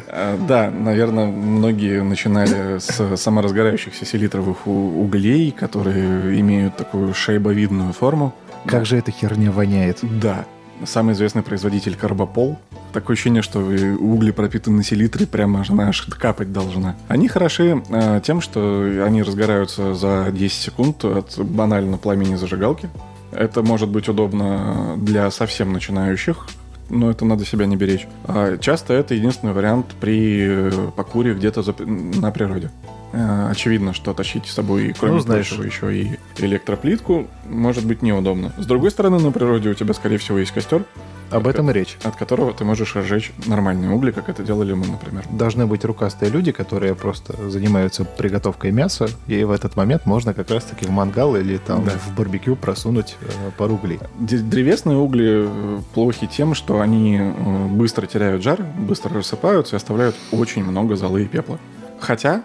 [0.07, 8.33] А, Да, наверное, многие начинали с саморазгорающихся селитровых углей, которые имеют такую шейбовидную форму.
[8.65, 9.99] Как же эта херня воняет?
[10.01, 10.45] Да,
[10.85, 12.57] самый известный производитель Карбопол.
[12.93, 16.95] Такое ощущение, что угли пропитаны селитрой, прямо она аж капать должна.
[17.07, 22.89] Они хороши э, тем, что они разгораются за 10 секунд от банально пламени зажигалки.
[23.31, 26.47] Это может быть удобно для совсем начинающих,
[26.89, 28.07] но это надо себя не беречь.
[28.25, 32.69] А часто это единственный вариант при э, покуре где-то за- на природе.
[33.11, 35.49] Э, Очевидно, что тащить с собой, кроме Ну, знаешь.
[35.49, 38.51] прочего, еще и электроплитку может быть неудобно.
[38.57, 40.83] С другой стороны, на природе у тебя, скорее всего, есть костер,
[41.31, 41.97] Об этом и речь.
[42.03, 45.23] от которого ты можешь разжечь нормальные угли, как это делали мы, например.
[45.31, 50.49] Должны быть рукастые люди, которые просто занимаются приготовкой мяса, и в этот момент можно как
[50.51, 51.91] раз-таки в мангал или там Да.
[51.91, 53.25] в барбекю просунуть э,
[53.57, 53.99] пару углей.
[54.19, 60.15] Древесные угли э, плохи тем, что они э, быстро теряют жар, быстро рассыпаются и оставляют
[60.31, 61.57] очень много золы и пепла.
[61.99, 62.43] Хотя,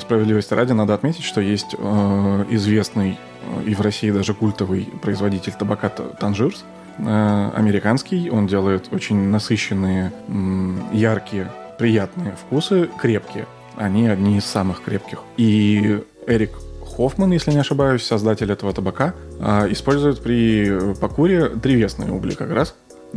[0.00, 5.52] справедливости ради, надо отметить, что есть э, известный э, и в России даже культовый производитель
[5.52, 6.64] табака Танжирс,
[6.98, 8.30] э, американский.
[8.30, 13.46] Он делает очень насыщенные, м, яркие, приятные вкусы, крепкие.
[13.76, 15.20] Они одни из самых крепких.
[15.36, 16.50] И Эрик
[16.98, 22.50] Хоффман, если не ошибаюсь, создатель этого табака, а, использует при э, покуре древесные угли как
[22.50, 22.74] раз,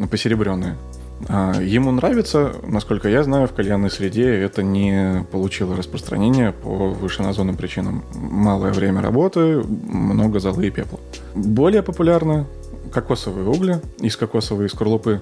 [0.09, 0.77] посеребренные.
[1.29, 7.55] А, Ему нравится, насколько я знаю, в кальянной среде это не получило распространения по вышеназванным
[7.55, 8.03] причинам.
[8.13, 10.99] Малое время работы, много золы и пепла.
[11.35, 12.45] Более популярны
[12.91, 15.21] кокосовые угли из кокосовой скорлупы.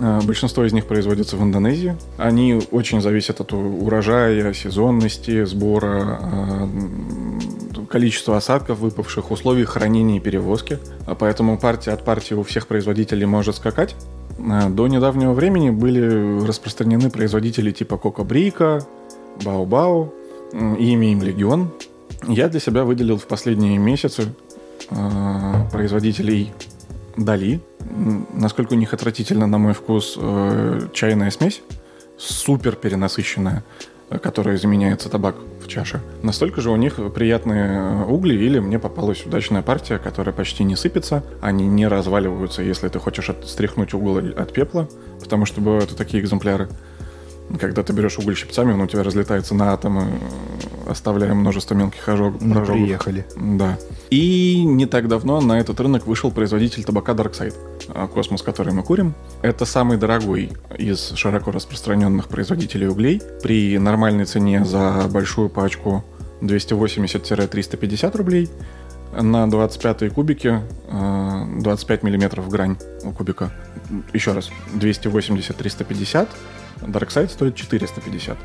[0.00, 1.96] А, Большинство из них производится в Индонезии.
[2.16, 6.68] Они очень зависят от урожая, сезонности, сбора, а,
[7.88, 10.78] количества осадков, выпавших, условий хранения и перевозки.
[11.18, 13.96] Поэтому партия от партии у всех производителей может скакать.
[14.38, 18.86] А, До недавнего времени были распространены производители типа Кока Брика,
[19.44, 20.12] Бао-Бао,
[20.78, 21.70] и имя им Легион.
[22.26, 24.34] Я для себя выделил в последние месяцы
[24.90, 26.52] э, производителей
[27.16, 27.60] Дали.
[28.32, 31.62] Насколько у них отвратительно, на мой вкус, э, чайная смесь,
[32.16, 36.00] супер перенасыщенная, э, которая заменяется табак в чаше.
[36.22, 41.22] Настолько же у них приятные угли, или мне попалась удачная партия, которая почти не сыпется,
[41.40, 44.88] они не разваливаются, если ты хочешь от- стряхнуть уголь от пепла,
[45.20, 46.68] потому что бывают такие экземпляры.
[47.60, 50.04] Когда ты берешь уголь щипцами, он у тебя разлетается на атомы,
[50.86, 52.74] оставляя множество мелких ожог- Ну, ожогов.
[52.82, 53.26] приехали.
[53.36, 53.78] Да.
[54.10, 57.54] И не так давно на этот рынок вышел производитель табака Darkside,
[57.88, 59.14] а, Космос, который мы курим.
[59.42, 63.22] Это самый дорогой из широко распространенных производителей углей.
[63.42, 66.04] При нормальной цене за большую пачку
[66.42, 68.50] 280-350 рублей.
[69.20, 73.50] На 25 кубики э, 25 миллиметров в грань у кубика.
[74.12, 76.28] Еще раз, 280-350.
[76.82, 78.36] Darkside стоит 450.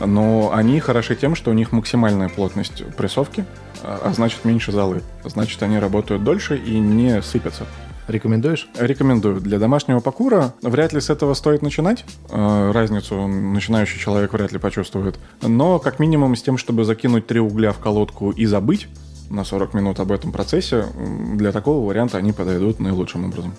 [0.00, 3.44] Но они хороши тем, что у них максимальная плотность прессовки,
[3.82, 5.02] а а значит меньше золы.
[5.24, 7.66] Значит, они работают дольше и не сыпятся.
[8.08, 8.68] Рекомендуешь?
[8.78, 9.40] Рекомендую.
[9.40, 12.04] Для домашнего покура вряд ли с этого стоит начинать.
[12.30, 15.18] Э, Разницу начинающий человек вряд ли почувствует.
[15.40, 18.88] Но как минимум с тем, чтобы закинуть три угля в колодку и забыть
[19.30, 20.86] на 40 минут об этом процессе,
[21.34, 23.54] для такого варианта они подойдут наилучшим образом.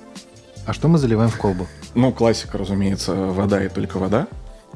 [0.66, 1.68] А что мы заливаем в колбу?
[1.94, 4.28] Ну, классика, разумеется, вода и только вода.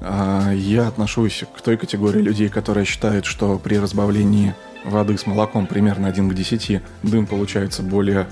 [0.01, 4.53] А, Я отношусь к той категории людей, которые считают, что при разбавлении
[4.85, 8.27] воды с молоком примерно 1 к 10 дым получается более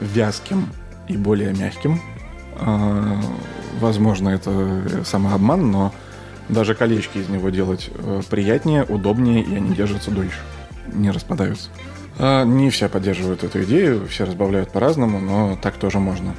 [0.00, 0.68] вязким
[1.08, 2.00] и более мягким.
[2.60, 3.20] А,
[3.80, 5.92] Возможно, это самообман, но
[6.48, 10.38] даже колечки из него делать э, приятнее, удобнее, и они держатся дольше,
[10.92, 11.70] не распадаются.
[12.18, 16.34] А, Не все поддерживают эту идею, все разбавляют по-разному, но так тоже можно.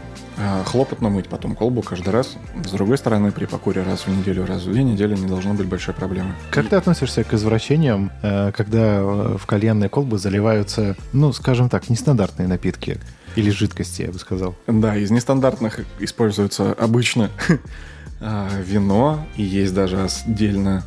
[0.46, 2.36] А, Хлопотно мыть потом колбу каждый раз.
[2.66, 5.68] С другой стороны, при покуре раз в неделю, раз в две недели не должно быть
[5.68, 6.34] большой проблемы.
[6.52, 11.90] Как ты относишься к извращениям, э, когда э, в кальянные колбы заливаются, ну, скажем так,
[11.90, 13.00] нестандартные напитки?
[13.38, 14.54] Или жидкости, я бы сказал.
[14.68, 17.32] Да, из нестандартных используется обычно
[18.20, 20.84] вино, и есть даже отдельно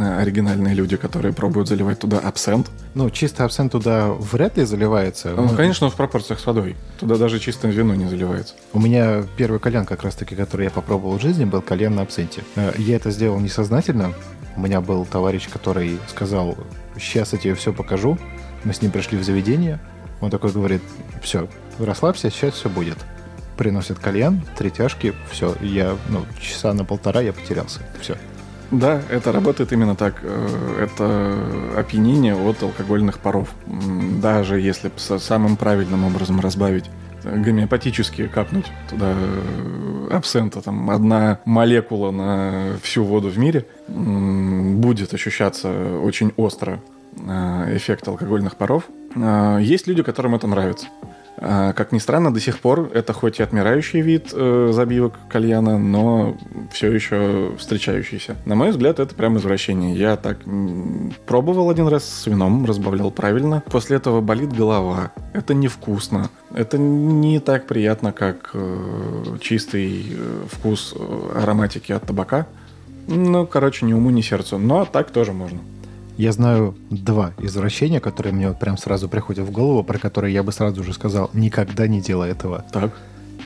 [0.00, 2.70] оригинальные люди, которые пробуют заливать туда абсент.
[2.94, 5.30] Ну, чисто абсент туда вряд ли заливается.
[5.36, 6.76] Ну, Ну, конечно, в пропорциях с водой.
[6.98, 8.54] Туда даже чистое вино не заливается.
[8.72, 12.42] У меня первый кальян, как раз-таки, который я попробовал в жизни, был кальян на абсенте.
[12.56, 14.12] Э, Я это сделал несознательно.
[14.56, 16.56] У меня был товарищ, который сказал,
[16.98, 18.18] сейчас я тебе все покажу.
[18.64, 19.78] Мы с ним пришли в заведение.
[20.20, 20.82] Он такой говорит,
[21.22, 22.98] все, расслабься, сейчас все будет.
[23.56, 25.54] Приносит кальян, три тяжки, все.
[25.60, 27.80] Я, ну, часа на полтора я потерялся.
[28.00, 28.16] Все.
[28.70, 30.16] Да, это работает именно так.
[30.22, 31.34] Э, Это
[31.78, 33.48] опьянение от алкогольных паров.
[34.20, 36.84] Даже если со самым правильным образом разбавить
[37.24, 45.98] гомеопатически капнуть туда э, абсента, там одна молекула на всю воду в мире, будет ощущаться
[46.02, 46.80] очень остро
[47.16, 48.84] э, эффект алкогольных паров.
[49.60, 50.86] Есть люди, которым это нравится.
[51.40, 55.78] А, Как ни странно, до сих пор это хоть и отмирающий вид э, забивок кальяна,
[55.78, 56.36] но
[56.72, 58.36] все еще встречающийся.
[58.44, 59.94] На мой взгляд, это прям извращение.
[59.94, 60.38] Я так
[61.26, 63.62] пробовал один раз с вином, разбавлял правильно.
[63.70, 65.12] После этого болит голова.
[65.32, 66.30] Это невкусно.
[66.52, 72.46] Это не так приятно, как э, чистый э, вкус э, ароматики от табака.
[73.06, 74.58] Ну, короче, ни уму, ни сердцу.
[74.58, 75.60] Но так тоже можно.
[76.18, 80.42] Я знаю два извращения, которые мне вот прям сразу приходят в голову, про которые я
[80.42, 82.64] бы сразу же сказал, никогда не делай этого.
[82.72, 82.90] Так.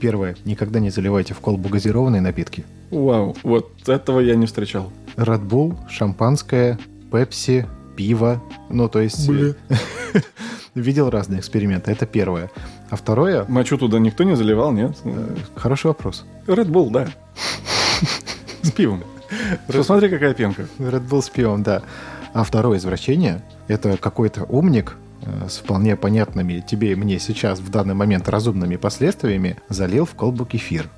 [0.01, 2.65] Первое, никогда не заливайте в колбу газированные напитки.
[2.91, 4.91] Вау, вот этого я не встречал.
[5.17, 6.79] Bull, шампанское,
[7.13, 8.43] пепси, пиво.
[8.71, 9.29] Ну, то есть...
[10.75, 11.93] Видел разные эксперименты.
[11.93, 12.51] Это первое.
[12.89, 13.45] А второе...
[13.49, 14.97] Мочу туда никто не заливал, нет?
[15.05, 16.25] э, Хороший вопрос.
[16.47, 17.09] Red Bull, да.
[18.63, 19.05] С пивом.
[19.67, 20.67] Посмотри, какая пенка.
[20.79, 21.83] Red Bull с пивом, да.
[22.33, 27.71] А второе извращение– это какой-то умник э, с вполне понятными тебе и мне сейчас в
[27.71, 30.89] данный момент разумными последствиями залил в колбу кефир.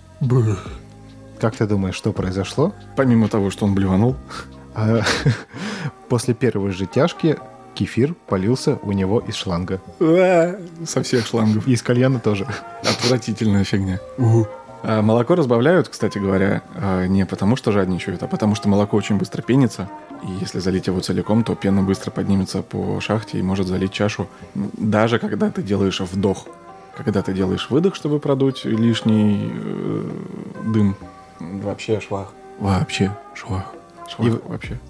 [1.40, 2.72] Как ты думаешь, что произошло?
[2.96, 4.16] Помимо того, что он блеванул.
[4.74, 5.02] А,
[6.08, 7.36] После первой же тяжки
[7.74, 9.80] кефир полился у него из шланга.
[10.00, 11.66] А, Со всех шлангов.
[11.66, 12.46] И из кальяна тоже.
[12.82, 13.98] Отвратительная фигня.
[14.86, 19.16] А молоко разбавляют, кстати говоря, а, не потому что жадничают, а потому что молоко очень
[19.16, 19.88] быстро пенится.
[20.24, 24.28] И если залить его целиком, то пена быстро поднимется по шахте и может залить чашу,
[24.54, 26.46] даже когда ты делаешь вдох.
[26.96, 30.10] Когда ты делаешь выдох, чтобы продуть лишний э,
[30.64, 30.96] дым,
[31.40, 32.32] вообще швах.
[32.60, 33.72] Вообще швах.
[34.08, 34.80] Швах И вообще.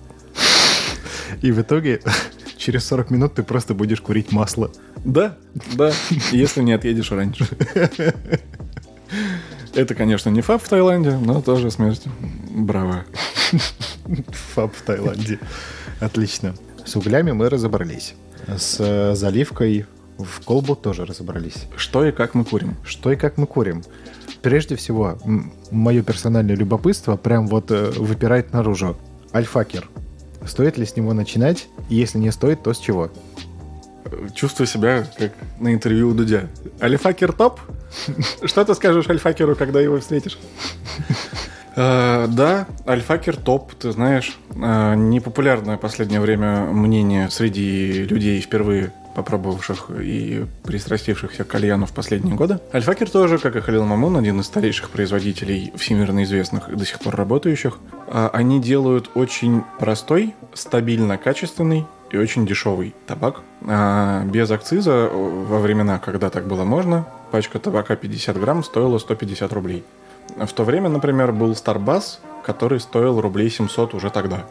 [1.40, 2.02] И в итоге
[2.58, 4.70] через 40 минут ты просто будешь курить масло.
[5.04, 5.38] Да,
[5.72, 5.92] да,
[6.30, 7.48] если не отъедешь раньше.
[9.74, 12.02] Это, конечно, не фаб в Таиланде, но тоже смерть.
[12.50, 13.04] Браво.
[14.54, 15.40] Фаб в Таиланде.
[16.00, 16.54] Отлично.
[16.84, 18.14] С углями мы разобрались.
[18.46, 19.86] С э, заливкой
[20.18, 21.66] в колбу тоже разобрались.
[21.76, 22.76] Что и как мы курим?
[22.84, 23.82] Что и как мы курим.
[24.42, 25.18] Прежде всего,
[25.70, 28.96] мое персональное любопытство прям вот э, выпирает наружу.
[29.32, 29.88] Альфакер.
[30.46, 31.66] Стоит ли с него начинать?
[31.88, 33.10] И если не стоит, то с чего?
[34.34, 36.48] Чувствую себя как на интервью у Дудя.
[36.80, 37.60] Альфакер топ?
[38.44, 40.38] Что ты скажешь Альфакеру, когда его встретишь?
[41.76, 44.38] Э, Да, Альфакер топ, ты знаешь.
[44.54, 52.34] Э, Непопулярное последнее время мнение среди людей, впервые попробовавших и пристрастившихся к кальяну в последние
[52.34, 52.58] годы.
[52.72, 56.98] Альфакер тоже, как и Халил Мамун, один из старейших производителей всемирно известных и до сих
[57.00, 57.78] пор работающих.
[58.08, 63.40] А Они делают очень простой, стабильно качественный и очень дешевый табак.
[63.66, 69.52] А без акциза во времена, когда так было можно, пачка табака 50 грамм стоила 150
[69.52, 69.84] рублей.
[70.36, 74.44] В то время, например, был Starbass, который стоил рублей 700 уже тогда.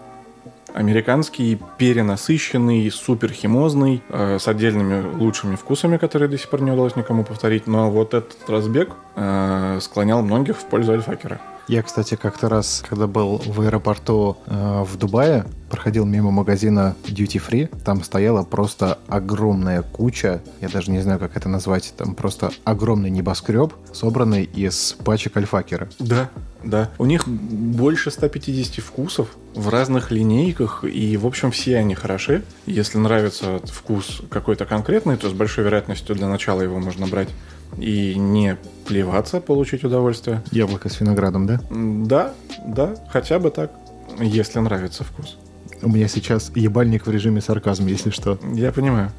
[0.74, 7.24] Американский, перенасыщенный, суперхимозный, э, с отдельными лучшими вкусами, которые до сих пор не удалось никому
[7.24, 7.68] повторить.
[7.68, 11.39] Но вот этот разбег э, склонял многих в пользу альфакера.
[11.68, 17.41] Я, кстати, как-то раз, когда был в аэропорту э, в Дубае, проходил мимо магазина Duty
[17.41, 22.51] Free, там стояла просто огромная куча, я даже не знаю, как это назвать, там просто
[22.66, 25.89] огромный небоскреб, собранный из пачек альфакера.
[25.99, 26.30] Да,
[26.64, 26.91] да.
[26.97, 32.43] У них больше 150 вкусов в разных линейках, и, в общем, все они хороши.
[32.66, 37.30] Если нравится вкус какой-то конкретный, то с большой вероятностью для начала его можно брать
[37.78, 40.41] и не плеваться, получить удовольствие.
[40.51, 41.59] Яблоко с виноградом, да?
[41.71, 42.34] Да,
[42.65, 43.71] да, хотя бы так,
[44.19, 45.38] если нравится вкус.
[45.82, 48.39] У меня сейчас ебальник в режиме сарказма, если что.
[48.53, 49.11] Я понимаю.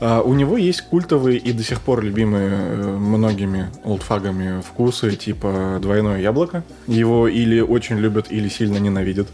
[0.00, 5.78] А, у него есть культовые и до сих пор любимые э, многими олдфагами вкусы, типа
[5.80, 6.64] двойное яблоко.
[6.86, 9.28] Его или очень любят, или сильно ненавидят.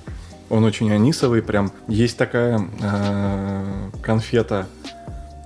[0.51, 1.73] Он очень анисовый, прям.
[1.89, 4.67] Есть такая э, конфета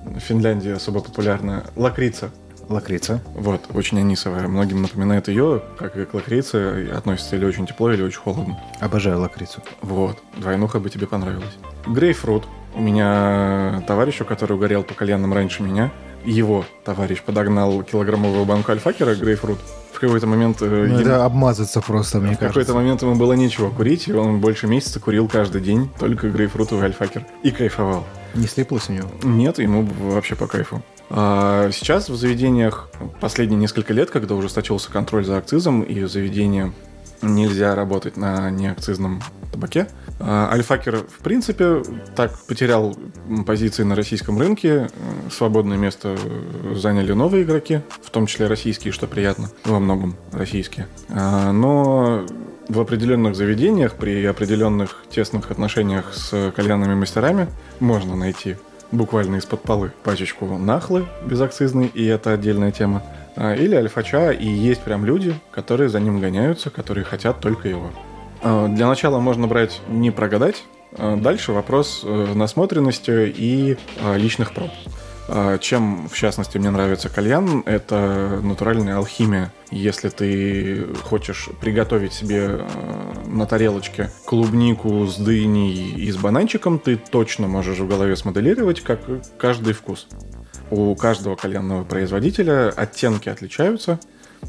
[0.05, 1.65] в Финляндии особо популярная.
[1.77, 2.31] Лакрица.
[2.71, 3.21] Лакрица.
[3.35, 4.47] Вот, очень анисовая.
[4.47, 8.59] Многим напоминает ее, как и к лакрице, относится или очень тепло, или очень холодно.
[8.79, 9.61] Обожаю лакрицу.
[9.83, 11.57] Вот, двойнуха бы тебе понравилась.
[11.87, 12.47] Грейпфрут.
[12.77, 15.91] У меня товарищ, который угорел по кальянам раньше меня,
[16.25, 19.59] его товарищ подогнал килограммовую банку альфакера грейпфрут.
[19.93, 20.63] В какой-то момент...
[20.63, 22.75] э, Ну, ему- это обмазаться просто, мне в какой-то кажется.
[22.75, 27.27] момент ему было нечего курить, и он больше месяца курил каждый день только грейпфрутовый альфакер.
[27.43, 28.05] И кайфовал.
[28.35, 29.09] Не слиплось у него?
[29.25, 30.81] Нет, ему вообще по кайфу.
[31.11, 32.89] А сейчас в заведениях
[33.21, 36.73] последние несколько лет, когда ужесточился контроль за акцизом, и в заведении
[37.21, 39.21] нельзя работать на неакцизном
[39.53, 39.89] табаке,
[40.21, 41.83] а, Альфакер, в принципе,
[42.15, 42.97] так потерял
[43.47, 44.89] позиции на российском рынке.
[45.31, 46.17] Свободное место
[46.75, 50.87] заняли новые игроки, в том числе российские, что приятно, во многом российские.
[51.09, 52.25] А, Но
[52.69, 57.49] в определенных заведениях, при определенных тесных отношениях с кальянными мастерами
[57.81, 58.57] можно найти
[58.93, 63.03] буквально из-под полы пачечку нахлы безакцизной, и это отдельная тема.
[63.37, 67.91] А, Или альфача, и есть прям люди, которые за ним гоняются, которые хотят только его.
[68.43, 70.65] А, Для начала можно брать не прогадать.
[70.99, 73.77] А Дальше вопрос э, насмотренности и
[74.17, 74.71] личных проб.
[75.33, 79.53] А, Чем, в частности, мне нравится кальян, это натуральная алхимия.
[79.71, 82.69] Если ты хочешь приготовить себе э,
[83.27, 89.01] на тарелочке клубнику с дыней и с бананчиком, ты точно можешь в голове смоделировать, как
[89.39, 90.09] каждый вкус.
[90.73, 94.01] У каждого кальянного производителя оттенки отличаются,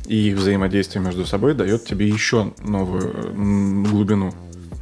[0.07, 3.33] и их взаимодействие между собой дает тебе еще новую
[3.87, 4.33] глубину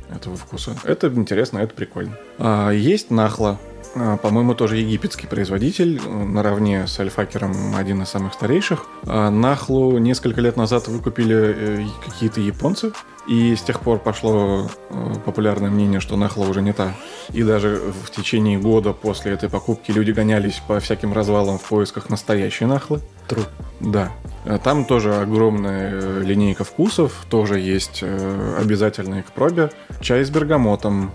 [0.10, 0.78] этого вкуса.
[0.86, 2.18] Это интересно, это прикольно.
[2.38, 3.60] А, есть нахла.
[3.96, 8.86] А, По-моему, тоже египетский производитель, э, наравне с Альфакером один из самых старейших.
[9.06, 12.92] А, Нахлу несколько лет назад выкупили э, какие-то японцы,
[13.28, 16.94] и с тех пор пошло э, популярное мнение, что Нахла уже не та.
[17.30, 22.10] И даже в течение года после этой покупки люди гонялись по всяким развалам в поисках
[22.10, 23.02] настоящей Нахлы.
[23.28, 23.42] Тру.
[23.80, 24.12] Да.
[24.46, 29.72] Э, Там тоже огромная линейка вкусов, тоже есть обязательные к пробе.
[30.00, 31.12] Чай с бергамотом,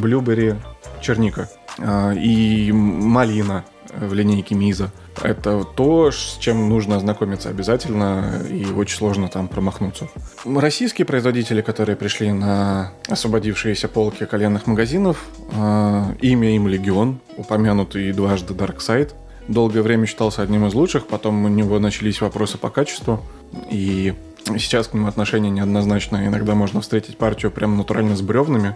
[0.00, 0.54] блюбери,
[1.00, 1.48] черника
[1.78, 3.64] и малина
[3.94, 4.90] в линейке Миза.
[5.22, 10.08] Это то, с чем нужно ознакомиться обязательно, и очень сложно там промахнуться.
[10.44, 18.54] Российские производители, которые пришли на освободившиеся полки кальянных магазинов, э, имя им Легион, упомянутый дважды
[18.54, 19.14] Dark Side,
[19.48, 23.22] долгое время считался одним из лучших, потом у него начались вопросы по качеству,
[23.70, 24.14] и
[24.58, 26.26] сейчас к нему отношение неоднозначное.
[26.26, 28.74] Иногда можно встретить партию прям натурально с бревнами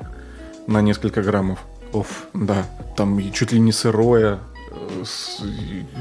[0.66, 1.60] на несколько граммов.
[1.92, 2.66] Оф, да.
[2.96, 4.38] Там чуть ли не сырое,
[4.70, 5.40] э, с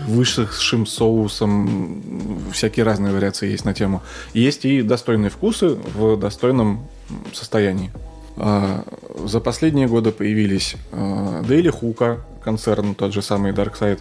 [0.08, 4.02] высохшим соусом, всякие разные вариации есть на тему.
[4.34, 6.88] Есть и достойные вкусы в достойном
[7.34, 7.92] состоянии.
[8.38, 8.84] А,
[9.26, 14.00] За последние годы появились а, Daily Hookah, концерн, тот же самый Darkside,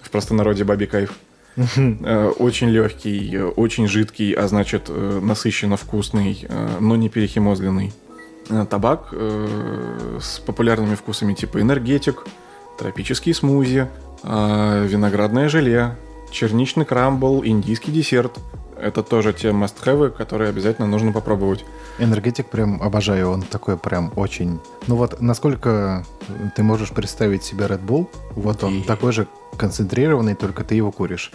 [0.00, 1.12] в простонародье Баби Кайф.
[1.76, 6.46] Э, Очень легкий, э, очень жидкий, а значит насыщенно вкусный,
[6.80, 7.92] но не перехимозленный.
[8.48, 12.24] Э, Табак э, с популярными вкусами типа энергетик,
[12.78, 13.88] тропический смузи,
[14.22, 15.96] э, виноградное желе,
[16.30, 18.38] черничный крамбл, индийский десерт.
[18.78, 21.64] Это тоже те must которые обязательно нужно попробовать.
[21.98, 24.60] Энергетик прям обожаю, он такой прям очень...
[24.86, 26.04] Ну вот, насколько
[26.54, 29.26] ты можешь представить себе Red Bull, вот он И- такой же
[29.56, 31.32] концентрированный, только ты его куришь.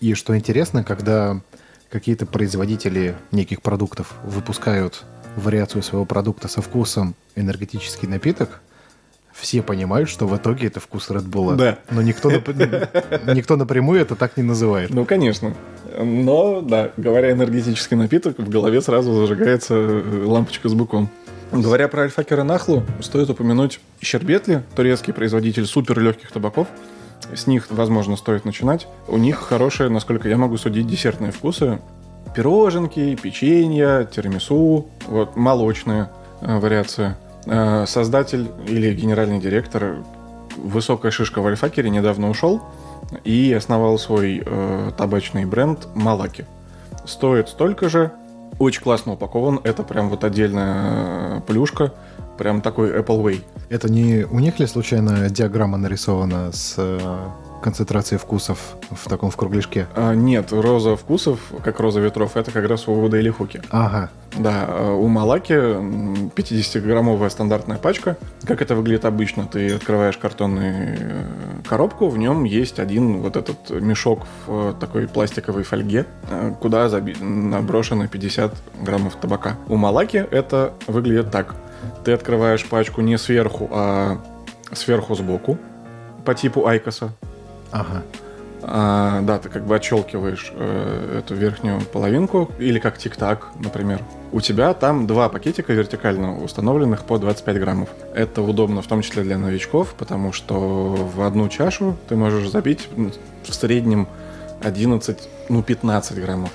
[0.00, 1.42] И что интересно, когда
[1.90, 5.04] какие-то производители неких продуктов выпускают
[5.36, 8.60] вариацию своего продукта со вкусом энергетический напиток,
[9.32, 11.56] все понимают, что в итоге это вкус Red Bull.
[11.56, 11.78] Да.
[11.90, 12.30] Но никто,
[13.34, 14.90] никто напрямую это так не называет.
[14.90, 15.54] Ну, конечно.
[15.98, 21.08] Но, да, говоря энергетический напиток, в голове сразу зажигается э, лампочка с быком.
[21.50, 26.66] Говоря про Альфакер и Нахлу, стоит упомянуть Щербетли, турецкий производитель супер легких табаков.
[27.34, 28.88] С них, возможно, стоит начинать.
[29.06, 31.78] У них хорошие, насколько я могу судить, десертные вкусы.
[32.34, 36.08] Пироженки, печенье, тирамису, вот, молочные
[36.40, 37.16] э, вариации.
[37.46, 39.96] Э, создатель или генеральный директор,
[40.56, 42.62] высокая шишка в Альфакере, недавно ушел
[43.24, 46.46] и основал свой э, табачный бренд Малаки.
[47.04, 48.12] Стоит столько же,
[48.58, 51.92] очень классно упакован, это прям вот отдельная э, плюшка,
[52.38, 53.42] прям такой Apple Way.
[53.70, 56.76] Это не у них ли случайно диаграмма нарисована с
[57.62, 58.58] концентрацией вкусов
[58.90, 59.86] в таком в кругляшке?
[59.96, 63.62] А, нет, роза вкусов, как роза ветров, это как раз у Daily Хуки.
[63.70, 64.10] Ага.
[64.38, 68.16] Да, э, у Малаки м, 50-граммовая стандартная пачка.
[68.46, 69.46] Как это выглядит обычно?
[69.46, 71.24] Ты открываешь картонную э,
[71.68, 76.06] коробку, в нем есть один вот этот мешок в э, такой пластиковой фольге,
[76.60, 79.56] куда заби- наброшено 50 граммов табака.
[79.68, 81.54] У Малаки это выглядит так.
[82.04, 84.18] Ты открываешь пачку не сверху, а
[84.72, 85.58] сверху сбоку,
[86.24, 87.12] по типу Айкоса.
[87.72, 88.02] Ага.
[88.64, 94.00] А, да, ты как бы отщелкиваешь э, эту верхнюю половинку, или как тик-так, например.
[94.30, 97.88] У тебя там два пакетика вертикально установленных по 25 граммов.
[98.14, 102.88] Это удобно в том числе для новичков, потому что в одну чашу ты можешь забить
[103.42, 104.06] в среднем
[104.62, 106.50] 11, ну 15 граммов.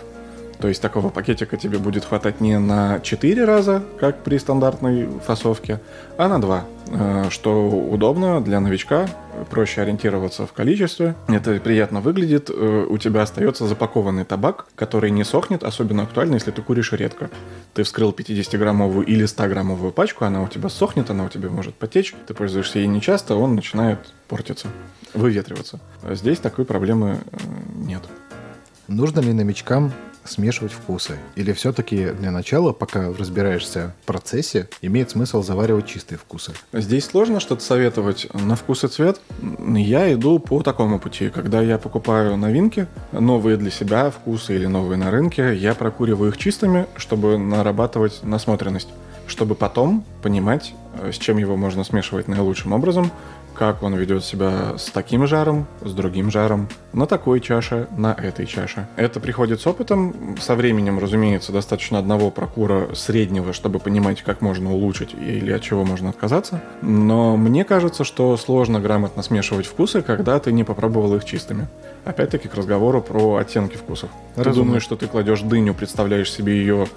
[0.60, 5.80] То есть такого пакетика тебе будет хватать не на 4 раза, как при стандартной фасовке,
[6.18, 6.66] а на 2.
[6.90, 9.08] Э, Что удобно для новичка,
[9.52, 11.16] проще ориентироваться в количестве.
[11.28, 12.50] Это приятно выглядит.
[12.50, 17.30] Э, У тебя остается запакованный табак, который не сохнет, особенно актуально, если ты куришь редко.
[17.76, 22.16] Ты вскрыл 50-граммовую или 100-граммовую пачку, она у тебя сохнет, она у тебя может потечь,
[22.26, 24.68] ты пользуешься ей нечасто, он начинает портиться,
[25.14, 25.80] выветриваться.
[26.02, 27.38] А Здесь такой проблемы э,
[27.76, 28.02] нет.
[28.88, 29.92] Нужно ли новичкам
[30.28, 31.18] смешивать вкусы?
[31.36, 36.54] Или все-таки для начала, пока разбираешься в процессе, имеет смысл заваривать чистые вкусы?
[36.74, 39.20] Здесь сложно что-то советовать на вкус и цвет.
[39.76, 41.30] Я иду по такому пути.
[41.30, 46.38] Когда я покупаю новинки, новые для себя вкусы или новые на рынке, я прокуриваю их
[46.38, 48.90] чистыми, чтобы нарабатывать насмотренность.
[49.28, 53.12] Чтобы потом понимать, э, с чем его можно смешивать наилучшим образом,
[53.58, 58.46] как он ведет себя с таким жаром, с другим жаром, на такой чаше, на этой
[58.46, 58.88] чаше.
[58.96, 60.38] Это приходит с опытом.
[60.40, 65.84] Со временем, разумеется, достаточно одного прокура среднего, чтобы понимать, как можно улучшить или от чего
[65.84, 66.62] можно отказаться.
[66.82, 71.68] Но мне кажется, что сложно грамотно смешивать вкусы, когда ты не попробовал их чистыми.
[72.06, 74.10] Опять-таки к разговору про оттенки вкусов.
[74.36, 74.68] Ты Разумно.
[74.68, 76.88] думаешь, что ты кладешь дыню, представляешь себе ее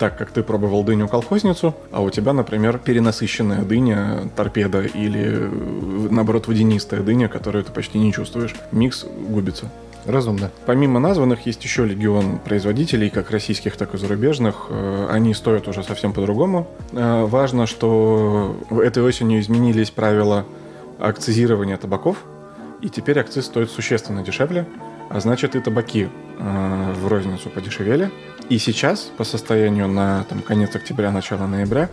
[0.00, 6.48] так, как ты пробовал дыню-колхозницу, а у тебя, например, перенасыщенная дыня, торпеда или, э, наоборот,
[6.48, 8.54] водянистая дыня, которую ты почти не чувствуешь.
[8.72, 9.66] Микс губится.
[10.06, 10.50] Разумно.
[10.64, 14.68] Помимо названных, есть еще легион производителей, как российских, так и зарубежных.
[14.70, 16.66] Э, Они стоят уже совсем по-другому.
[16.92, 20.46] Э, Важно, что этой осенью изменились правила
[20.98, 22.24] акцизирования табаков,
[22.80, 24.66] и теперь акциз стоит существенно дешевле,
[25.10, 28.10] а значит и табаки в розницу подешевели.
[28.50, 31.88] И сейчас, по состоянию на там, конец октября, начало ноября,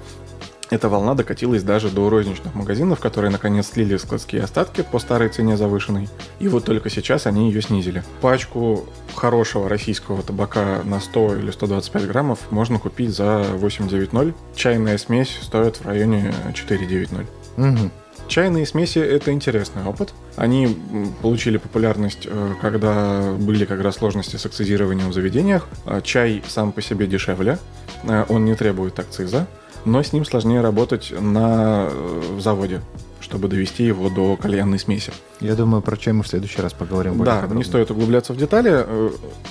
[0.72, 5.56] эта волна докатилась даже до розничных магазинов, которые наконец слили складские остатки по старой цене
[5.56, 6.10] завышенной.
[6.40, 8.04] И вот только сейчас они ее снизили.
[8.22, 14.34] Пачку хорошего российского табака на 100 или 125 граммов можно купить за 8,90.
[14.56, 17.28] Чайная смесь стоит в районе 4,90.
[17.56, 17.92] Мгм.
[18.28, 20.14] Чайные смеси– это интересный опыт.
[20.36, 20.78] Они
[21.22, 25.68] получили популярность, э, когда были как раз сложности с акцизированием в заведениях.
[25.86, 27.58] А Чай сам по себе дешевле,
[28.04, 29.48] э, он не требует акциза,
[29.86, 32.82] но с ним сложнее работать на э, заводе,
[33.22, 35.14] чтобы довести его до кальянной смеси.
[35.40, 37.58] Я думаю, про чай мы в следующий раз поговорим Да, подробно.
[37.58, 38.86] не стоит углубляться в детали.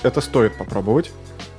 [0.03, 1.11] Это стоит попробовать.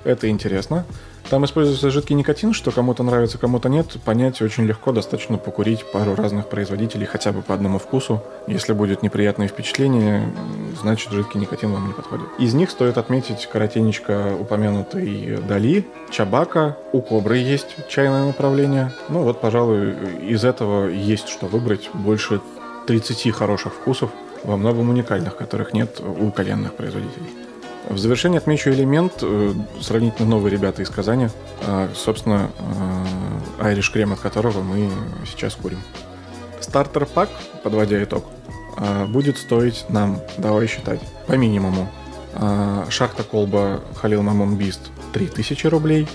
[0.04, 0.86] Это интересно.
[1.30, 3.86] Там используется жидкий никотин, что кому-то нравится, кому-то нет.
[4.04, 8.22] Понять очень легко, достаточно покурить пару разных производителей хотя бы по одному вкусу.
[8.46, 10.32] Если будет неприятное впечатление,
[10.80, 12.26] значит жидкий никотин вам не подходит.
[12.38, 18.92] Из них стоит отметить коротенечко упомянутый Дали, Чабака, у Кобры есть чайное направление.
[19.10, 21.90] Ну вот, пожалуй, из этого есть что выбрать.
[21.92, 22.40] Больше
[22.86, 24.10] 30 хороших вкусов,
[24.44, 27.47] во многом уникальных, которых нет у кальянных производителей.
[27.88, 31.28] В завершение отмечу элемент, э, сравнительно новые ребята из Казани,
[31.62, 32.50] а, собственно,
[33.60, 34.90] э, айриш крем, от которого мы
[35.24, 35.78] сейчас курим.
[36.60, 37.30] Стартер пак,
[37.64, 38.26] подводя итог,
[38.76, 41.88] а, будет стоить нам, давай считать, по минимуму.
[42.90, 46.06] Шахта колба Халил Мамон Бист 3000 рублей,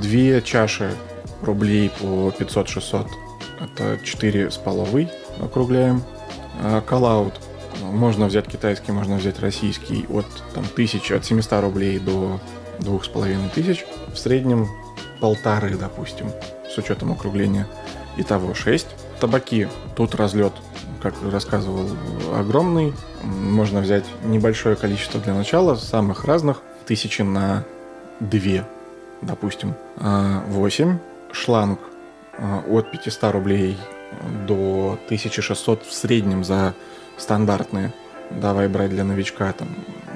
[0.00, 0.96] две чаши
[1.42, 3.06] рублей по 500-600,
[3.60, 5.08] это 4 с половой,
[5.38, 6.02] округляем.
[6.86, 7.34] Коллаут
[7.82, 12.40] можно взять китайский, можно взять российский от там, 1000, от 700 рублей до
[12.80, 13.86] 2500.
[14.12, 14.68] В среднем
[15.20, 16.30] полторы, допустим,
[16.68, 17.66] с учетом округления.
[18.16, 18.86] Итого 6.
[19.20, 19.68] Табаки.
[19.96, 20.52] Тут разлет,
[21.02, 21.88] как рассказывал,
[22.34, 22.92] огромный.
[23.22, 26.62] Можно взять небольшое количество для начала, самых разных.
[26.86, 27.64] Тысячи на
[28.20, 28.66] две,
[29.22, 29.74] допустим.
[29.96, 30.98] 8.
[31.32, 31.78] Шланг
[32.38, 33.76] а, от 500 рублей
[34.46, 36.74] до 1600 в среднем за
[37.18, 37.92] стандартные.
[38.30, 39.68] Давай брать для новичка там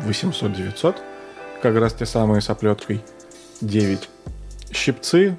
[0.06, 0.96] 800-900.
[1.62, 3.02] Как раз те самые с оплеткой.
[3.60, 4.08] 9.
[4.72, 5.36] Щипцы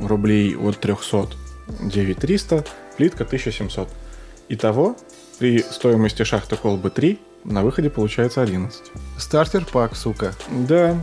[0.00, 1.28] рублей от 300
[1.80, 2.64] 9300.
[2.96, 3.88] Плитка 1700.
[4.48, 4.96] Итого
[5.38, 8.80] при стоимости шахты колбы 3 на выходе получается 11.
[9.18, 10.32] Стартер пак, сука.
[10.50, 10.96] Да,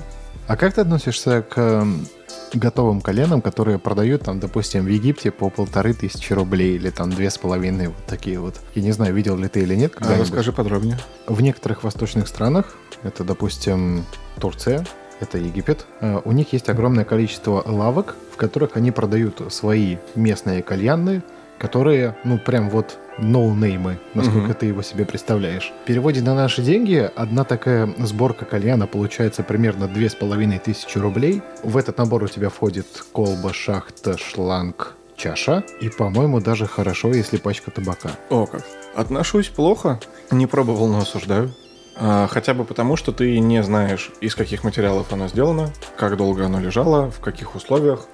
[0.48, 2.08] А как ты относишься к эм,
[2.54, 7.30] готовым коленам, которые продают, там, допустим, в Египте по полторы тысячи рублей или там две
[7.30, 8.60] с половиной, вот такие вот.
[8.76, 9.94] Я не знаю, видел ли ты или нет.
[10.00, 10.98] а расскажи подробнее.
[11.28, 14.06] В некоторых восточных странах, это, допустим,
[14.40, 14.86] Турция,
[15.20, 20.62] это Египет, э, у них есть огромное количество лавок, в которых они продают свои местные
[20.62, 21.24] кальянные,
[21.58, 24.54] которые, ну, прям вот ноунеймы, насколько Мгм.
[24.56, 25.72] ты его себе представляешь.
[25.84, 30.98] В переводе на наши деньги одна такая сборка кальяна получается примерно две с половиной тысячи
[30.98, 31.42] рублей.
[31.64, 35.64] В этот набор у тебя входит колба, шахта, шланг, чаша.
[35.80, 38.12] И, по-моему, даже хорошо, если пачка табака.
[38.30, 38.64] О, как.
[38.96, 40.00] Отношусь плохо.
[40.32, 41.54] Не пробовал, но осуждаю.
[41.96, 46.46] А, хотя бы потому, что ты не знаешь, из каких материалов оно сделано, как долго
[46.46, 48.08] оно лежало, в каких условиях.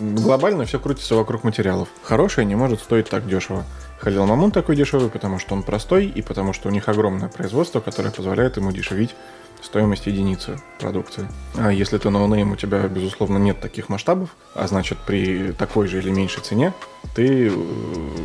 [0.00, 1.88] Глобально все крутится вокруг материалов.
[2.02, 3.64] Хорошее не может стоить так дешево.
[3.98, 7.80] Халил Мамун такой дешевый, потому что он простой и потому что у них огромное производство,
[7.80, 9.14] которое позволяет ему дешевить
[9.62, 11.28] стоимость единицы продукции.
[11.56, 15.98] А если ты no-name, у тебя, безусловно, нет таких масштабов, а значит, при такой же
[15.98, 16.72] или меньшей цене
[17.14, 17.50] ты э,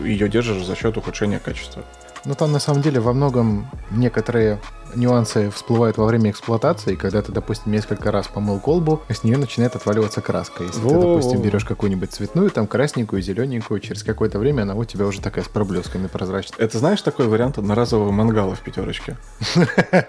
[0.05, 1.84] ее держишь за счет ухудшения качества.
[2.26, 4.59] Ну, там на самом деле во многом некоторые
[4.93, 9.76] нюансы всплывают во время эксплуатации, когда ты, допустим, несколько раз помыл колбу, с нее начинает
[9.76, 10.63] отваливаться краска.
[10.63, 11.15] Если ты, Во-во-во.
[11.15, 15.43] допустим, берешь какую-нибудь цветную, там красненькую, зелененькую, через какое-то время она у тебя уже такая
[15.45, 16.59] с проблесками прозрачная.
[16.59, 19.17] Это знаешь такой вариант одноразового мангала в пятерочке?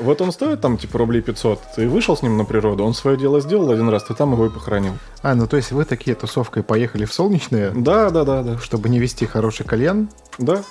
[0.00, 3.16] Вот он стоит там типа рублей 500, ты вышел с ним на природу, он свое
[3.16, 4.94] дело сделал один раз, ты там его и похоронил.
[5.22, 8.58] А, ну то есть вы такие тусовкой поехали в солнечное, Да, да, да, да.
[8.58, 10.08] чтобы не вести хороший кальян,
[10.38, 10.62] Да,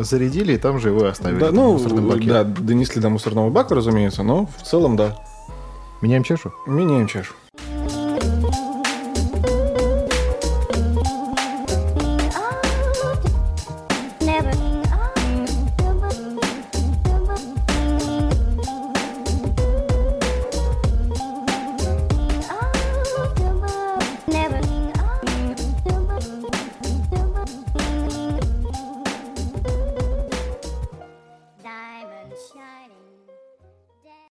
[0.00, 1.40] зарядили и там же его оставили.
[1.40, 1.78] да, ну,
[2.26, 5.16] да, донесли до мусорного бака, разумеется, но в целом да.
[6.00, 6.52] Меняем чашу?
[6.66, 7.34] Меняем чашу.